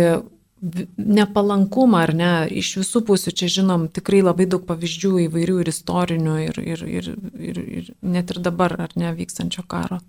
nepalankumą, 0.97 1.99
ar 2.07 2.13
ne, 2.15 2.31
iš 2.49 2.71
visų 2.79 3.03
pusių, 3.07 3.33
čia 3.37 3.49
žinom 3.59 3.87
tikrai 3.93 4.21
labai 4.23 4.47
daug 4.49 4.63
pavyzdžių 4.67 5.11
įvairių 5.27 5.57
ir 5.61 5.71
istorinių, 5.71 6.35
ir, 6.47 6.59
ir, 6.63 6.85
ir, 6.99 7.09
ir, 7.35 7.59
ir 7.79 7.91
net 8.01 8.31
ir 8.33 8.39
dabar, 8.43 8.73
ar 8.87 8.95
ne, 8.95 9.11
vykstančio 9.15 9.65
karo 9.67 9.99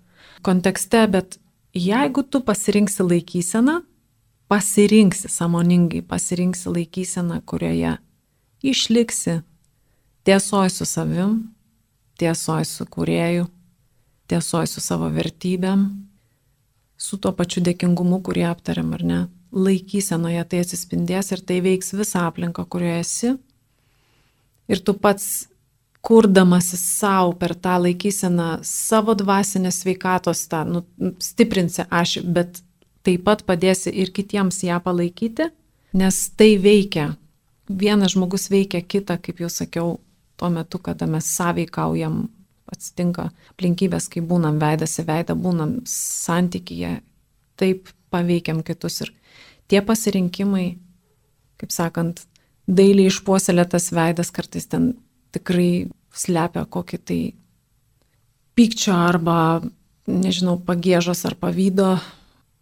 kontekste, 0.45 1.03
bet 1.11 1.37
jeigu 1.73 2.23
tu 2.23 2.41
pasirinksi 2.41 3.03
laikyseną, 3.03 3.81
pasirinksi 4.47 5.27
samoningai, 5.29 6.01
pasirinksi 6.01 6.69
laikyseną, 6.69 7.41
kurioje 7.45 7.97
išliksi 8.63 9.41
tiesoj 10.23 10.69
su 10.69 10.85
savim, 10.85 11.37
tiesoj 12.19 12.65
su 12.65 12.85
kurėju, 12.85 13.47
tiesoj 14.27 14.67
su 14.67 14.81
savo 14.83 15.09
vertybėm, 15.13 15.87
su 16.97 17.17
tuo 17.21 17.31
pačiu 17.31 17.61
dėkingumu, 17.63 18.19
kurį 18.25 18.47
aptariam, 18.49 18.91
ar 18.97 19.03
ne, 19.05 19.19
laikysenoje 19.53 20.43
tai 20.49 20.63
atsispindės 20.65 21.31
ir 21.31 21.43
tai 21.47 21.61
veiks 21.63 21.93
visą 21.95 22.25
aplinką, 22.27 22.65
kurioje 22.65 23.03
esi. 23.03 23.33
Ir 24.67 24.81
tu 24.83 24.97
pats, 24.99 25.47
kurdamasis 26.07 26.81
savo 26.99 27.33
per 27.35 27.51
tą 27.59 27.75
laikyseną 27.83 28.61
savo 28.63 29.15
dvasinės 29.19 29.81
sveikatos, 29.83 30.45
tą 30.47 30.61
nu, 30.67 30.83
stiprinsi 31.19 31.83
aš, 31.91 32.21
bet 32.23 32.61
taip 33.03 33.25
pat 33.27 33.43
padėsi 33.47 33.91
ir 33.91 34.13
kitiems 34.15 34.61
ją 34.63 34.79
palaikyti, 34.83 35.49
nes 35.99 36.19
tai 36.39 36.53
veikia. 36.63 37.09
Vienas 37.67 38.13
žmogus 38.15 38.47
veikia 38.47 38.79
kitą, 38.79 39.17
kaip 39.19 39.41
jau 39.43 39.49
sakiau, 39.51 39.97
tuo 40.39 40.49
metu, 40.53 40.79
kada 40.79 41.09
mes 41.11 41.27
sąveikaujam 41.35 42.21
atsitinka 42.71 43.27
aplinkybės, 43.51 44.07
kai 44.11 44.23
būnam 44.23 44.61
veidas 44.63 44.95
į 45.01 45.07
veidą, 45.09 45.35
būnam 45.35 45.81
santykyje, 45.91 47.01
taip 47.59 47.91
paveikiam 48.13 48.61
kitus 48.63 49.01
ir 49.03 49.11
tie 49.67 49.83
pasirinkimai, 49.83 50.69
kaip 51.59 51.75
sakant, 51.75 52.23
dailiai 52.67 53.11
išpuoselėtas 53.11 53.91
veidas 53.95 54.31
kartais 54.31 54.67
ten 54.71 54.93
tikrai 55.35 55.87
slepia 56.17 56.65
kokį 56.65 56.99
tai 57.07 57.21
pykčio 58.57 58.95
arba, 58.95 59.61
nežinau, 60.09 60.57
pagėžos 60.57 61.25
ar 61.29 61.37
pavydo 61.39 61.97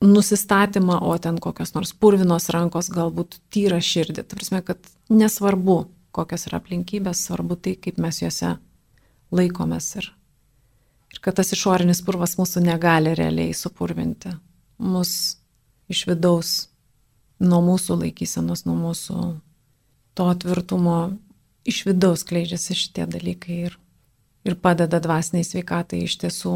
nusistatymą, 0.03 0.99
o 1.01 1.15
ten 1.17 1.39
kokios 1.41 1.73
nors 1.75 1.93
purvinos 1.95 2.49
rankos 2.53 2.91
galbūt 2.93 3.39
tyra 3.53 3.79
širdį. 3.81 4.25
Tai 4.25 4.39
prasme, 4.39 4.61
kad 4.65 4.91
nesvarbu, 5.09 5.85
kokios 6.15 6.47
yra 6.49 6.59
aplinkybės, 6.61 7.23
svarbu 7.27 7.57
tai, 7.59 7.75
kaip 7.79 7.99
mes 8.01 8.21
juose 8.21 8.55
laikomės 9.35 9.89
ir, 10.01 10.11
ir 11.13 11.23
kad 11.23 11.39
tas 11.39 11.51
išorinis 11.55 12.03
purvas 12.05 12.35
mūsų 12.39 12.63
negali 12.65 13.15
realiai 13.17 13.55
supurvinti. 13.55 14.35
Mus 14.83 15.37
iš 15.91 16.05
vidaus, 16.09 16.53
nuo 17.39 17.61
mūsų 17.63 17.99
laikysenos, 18.03 18.65
nuo 18.67 18.75
mūsų 18.79 19.19
to 20.15 20.27
tvirtumo, 20.43 20.99
iš 21.65 21.85
vidaus 21.87 22.23
kleidžiasi 22.27 22.77
šitie 22.77 23.05
dalykai 23.09 23.59
ir, 23.69 23.77
ir 24.45 24.57
padeda 24.61 25.01
dvasiniai 25.01 25.45
sveikatai 25.47 26.03
iš 26.05 26.19
tiesų 26.23 26.55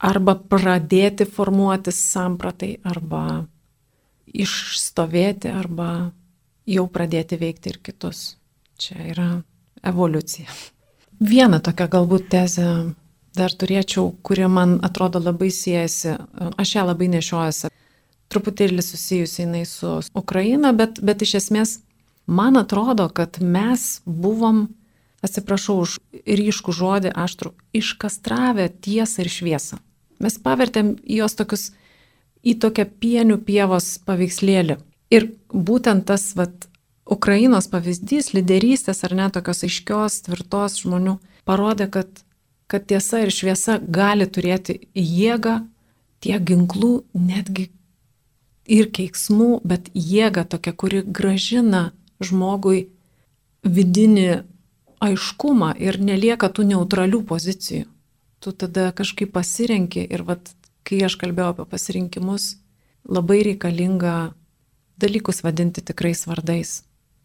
arba 0.00 0.34
pradėti 0.34 1.26
formuotis 1.28 1.98
sampratai, 2.10 2.78
arba 2.84 3.46
išstovėti, 4.30 5.50
arba 5.52 6.10
jau 6.70 6.86
pradėti 6.88 7.38
veikti 7.40 7.74
ir 7.74 7.80
kitus. 7.84 8.36
Čia 8.80 8.96
yra 9.12 9.28
evoliucija. 9.84 10.48
Vieną 11.20 11.60
tokią 11.60 11.88
galbūt 11.92 12.30
tezę 12.32 12.68
dar 13.36 13.52
turėčiau, 13.52 14.14
kuri 14.24 14.48
man 14.48 14.78
atrodo 14.86 15.20
labai 15.20 15.50
siejasi, 15.52 16.16
aš 16.56 16.74
ją 16.78 16.86
labai 16.88 17.10
nešiojuosi, 17.12 17.70
truputėlį 18.32 18.82
susijusi 18.82 19.44
jinai 19.44 19.66
su 19.68 19.98
Ukraina, 20.16 20.72
bet, 20.72 21.02
bet 21.04 21.22
iš 21.26 21.36
esmės 21.42 21.76
man 22.30 22.56
atrodo, 22.60 23.08
kad 23.12 23.40
mes 23.42 24.00
buvom, 24.06 24.68
atsiprašau 25.26 25.80
už 25.82 25.98
ryškų 26.24 26.74
žodį, 26.76 27.12
aštrų, 27.12 27.52
iškastravę 27.76 28.70
tiesą 28.86 29.24
ir 29.24 29.32
šviesą. 29.34 29.80
Mes 30.20 30.36
pavertėm 30.40 30.94
juos 31.04 31.36
tokius 31.36 31.70
į 32.46 32.56
tokią 32.62 32.86
pienių 33.02 33.40
pievos 33.44 33.96
paveikslėlį. 34.06 34.78
Ir 35.10 35.32
būtent 35.50 36.06
tas 36.08 36.30
vat, 36.38 36.70
Ukrainos 37.10 37.66
pavyzdys, 37.66 38.30
lyderystės 38.36 39.02
ar 39.02 39.16
net 39.18 39.34
tokios 39.34 39.64
aiškios, 39.66 40.20
tvirtos 40.28 40.78
žmonių 40.84 41.16
parodė, 41.48 41.88
kad, 41.90 42.22
kad 42.70 42.86
tiesa 42.86 43.24
ir 43.24 43.32
šviesa 43.34 43.80
gali 43.82 44.28
turėti 44.30 44.76
jėgą, 44.94 45.56
tiek 46.22 46.44
ginklų, 46.46 46.92
netgi 47.18 47.66
ir 48.70 48.90
keiksmų, 48.94 49.58
bet 49.66 49.90
jėga 49.94 50.44
tokia, 50.46 50.72
kuri 50.76 51.02
gražina 51.02 51.90
žmogui 52.20 52.88
vidinį 53.64 54.42
aiškumą 55.00 55.72
ir 55.80 55.98
nelieka 56.00 56.50
tų 56.52 56.66
neutralių 56.74 57.22
pozicijų. 57.28 57.86
Tu 58.40 58.52
tada 58.56 58.90
kažkaip 58.96 59.32
pasirenki 59.32 60.04
ir 60.04 60.24
vat, 60.24 60.52
kai 60.84 61.02
aš 61.04 61.16
kalbėjau 61.20 61.54
apie 61.54 61.66
pasirinkimus, 61.68 62.54
labai 63.04 63.42
reikalinga 63.50 64.32
dalykus 65.00 65.42
vadinti 65.44 65.84
tikrais 65.84 66.26
vardais 66.28 66.82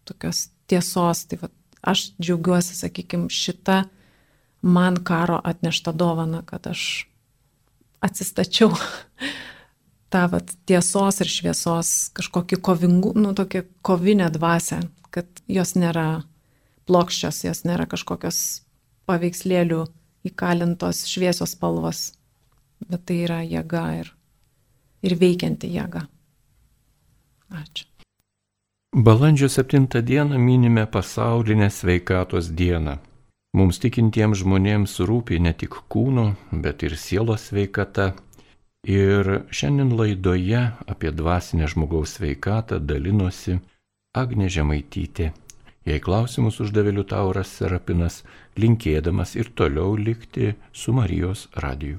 tokios 0.08 0.48
tiesos. 0.68 1.24
Tai 1.28 1.40
va, 1.40 1.52
aš 1.80 2.10
džiaugiuosi, 2.20 2.76
sakykime, 2.76 3.30
šitą 3.32 3.84
man 4.66 5.00
karo 5.04 5.40
atneštą 5.44 5.92
dovaną, 5.96 6.42
kad 6.44 6.68
aš 6.68 7.06
atsistačiau 8.04 8.72
tą 10.12 10.26
vat, 10.32 10.52
tiesos 10.68 11.20
ir 11.22 11.30
šviesos 11.30 11.92
kažkokį 12.16 12.60
kovingų, 12.64 13.14
nu, 13.18 13.32
tokią 13.36 13.64
kovinę 13.86 14.28
dvasę, 14.34 14.80
kad 15.14 15.26
jos 15.48 15.74
nėra 15.78 16.24
plokščios, 16.86 17.42
jos 17.48 17.64
nėra 17.66 17.88
kažkokios 17.90 18.42
paveikslėlių 19.06 19.84
įkalintos 20.26 21.06
šviesios 21.10 21.54
spalvos, 21.56 22.12
bet 22.86 23.06
tai 23.08 23.22
yra 23.26 23.40
jėga 23.46 23.86
ir, 24.02 24.12
ir 25.06 25.18
veikianti 25.18 25.70
jėga. 25.74 26.06
Ačiū. 27.50 27.86
Balandžio 28.96 29.48
7 29.48 30.02
dieną 30.02 30.38
minime 30.38 30.86
pasaulinę 30.86 31.70
sveikatos 31.70 32.48
dieną. 32.48 32.96
Mums 33.56 33.78
tikintiems 33.80 34.42
žmonėms 34.42 34.98
rūpi 35.08 35.38
ne 35.40 35.52
tik 35.52 35.76
kūno, 35.92 36.34
bet 36.52 36.82
ir 36.82 36.96
sielos 36.96 37.48
sveikata. 37.50 38.14
Ir 38.86 39.26
šiandien 39.50 39.96
laidoje 39.98 40.60
apie 40.86 41.10
dvasinę 41.10 41.66
žmogaus 41.66 42.12
sveikatą 42.20 42.78
dalinosi 42.78 43.56
Agne 44.14 44.46
Žemaitytė. 44.46 45.32
Jei 45.86 46.02
klausimus 46.02 46.60
uždavė 46.62 46.92
Liutauras 46.94 47.50
Serapinas, 47.58 48.20
linkėdamas 48.54 49.34
ir 49.34 49.50
toliau 49.58 49.96
likti 49.98 50.52
su 50.70 50.94
Marijos 50.94 51.48
radiju. 51.64 51.98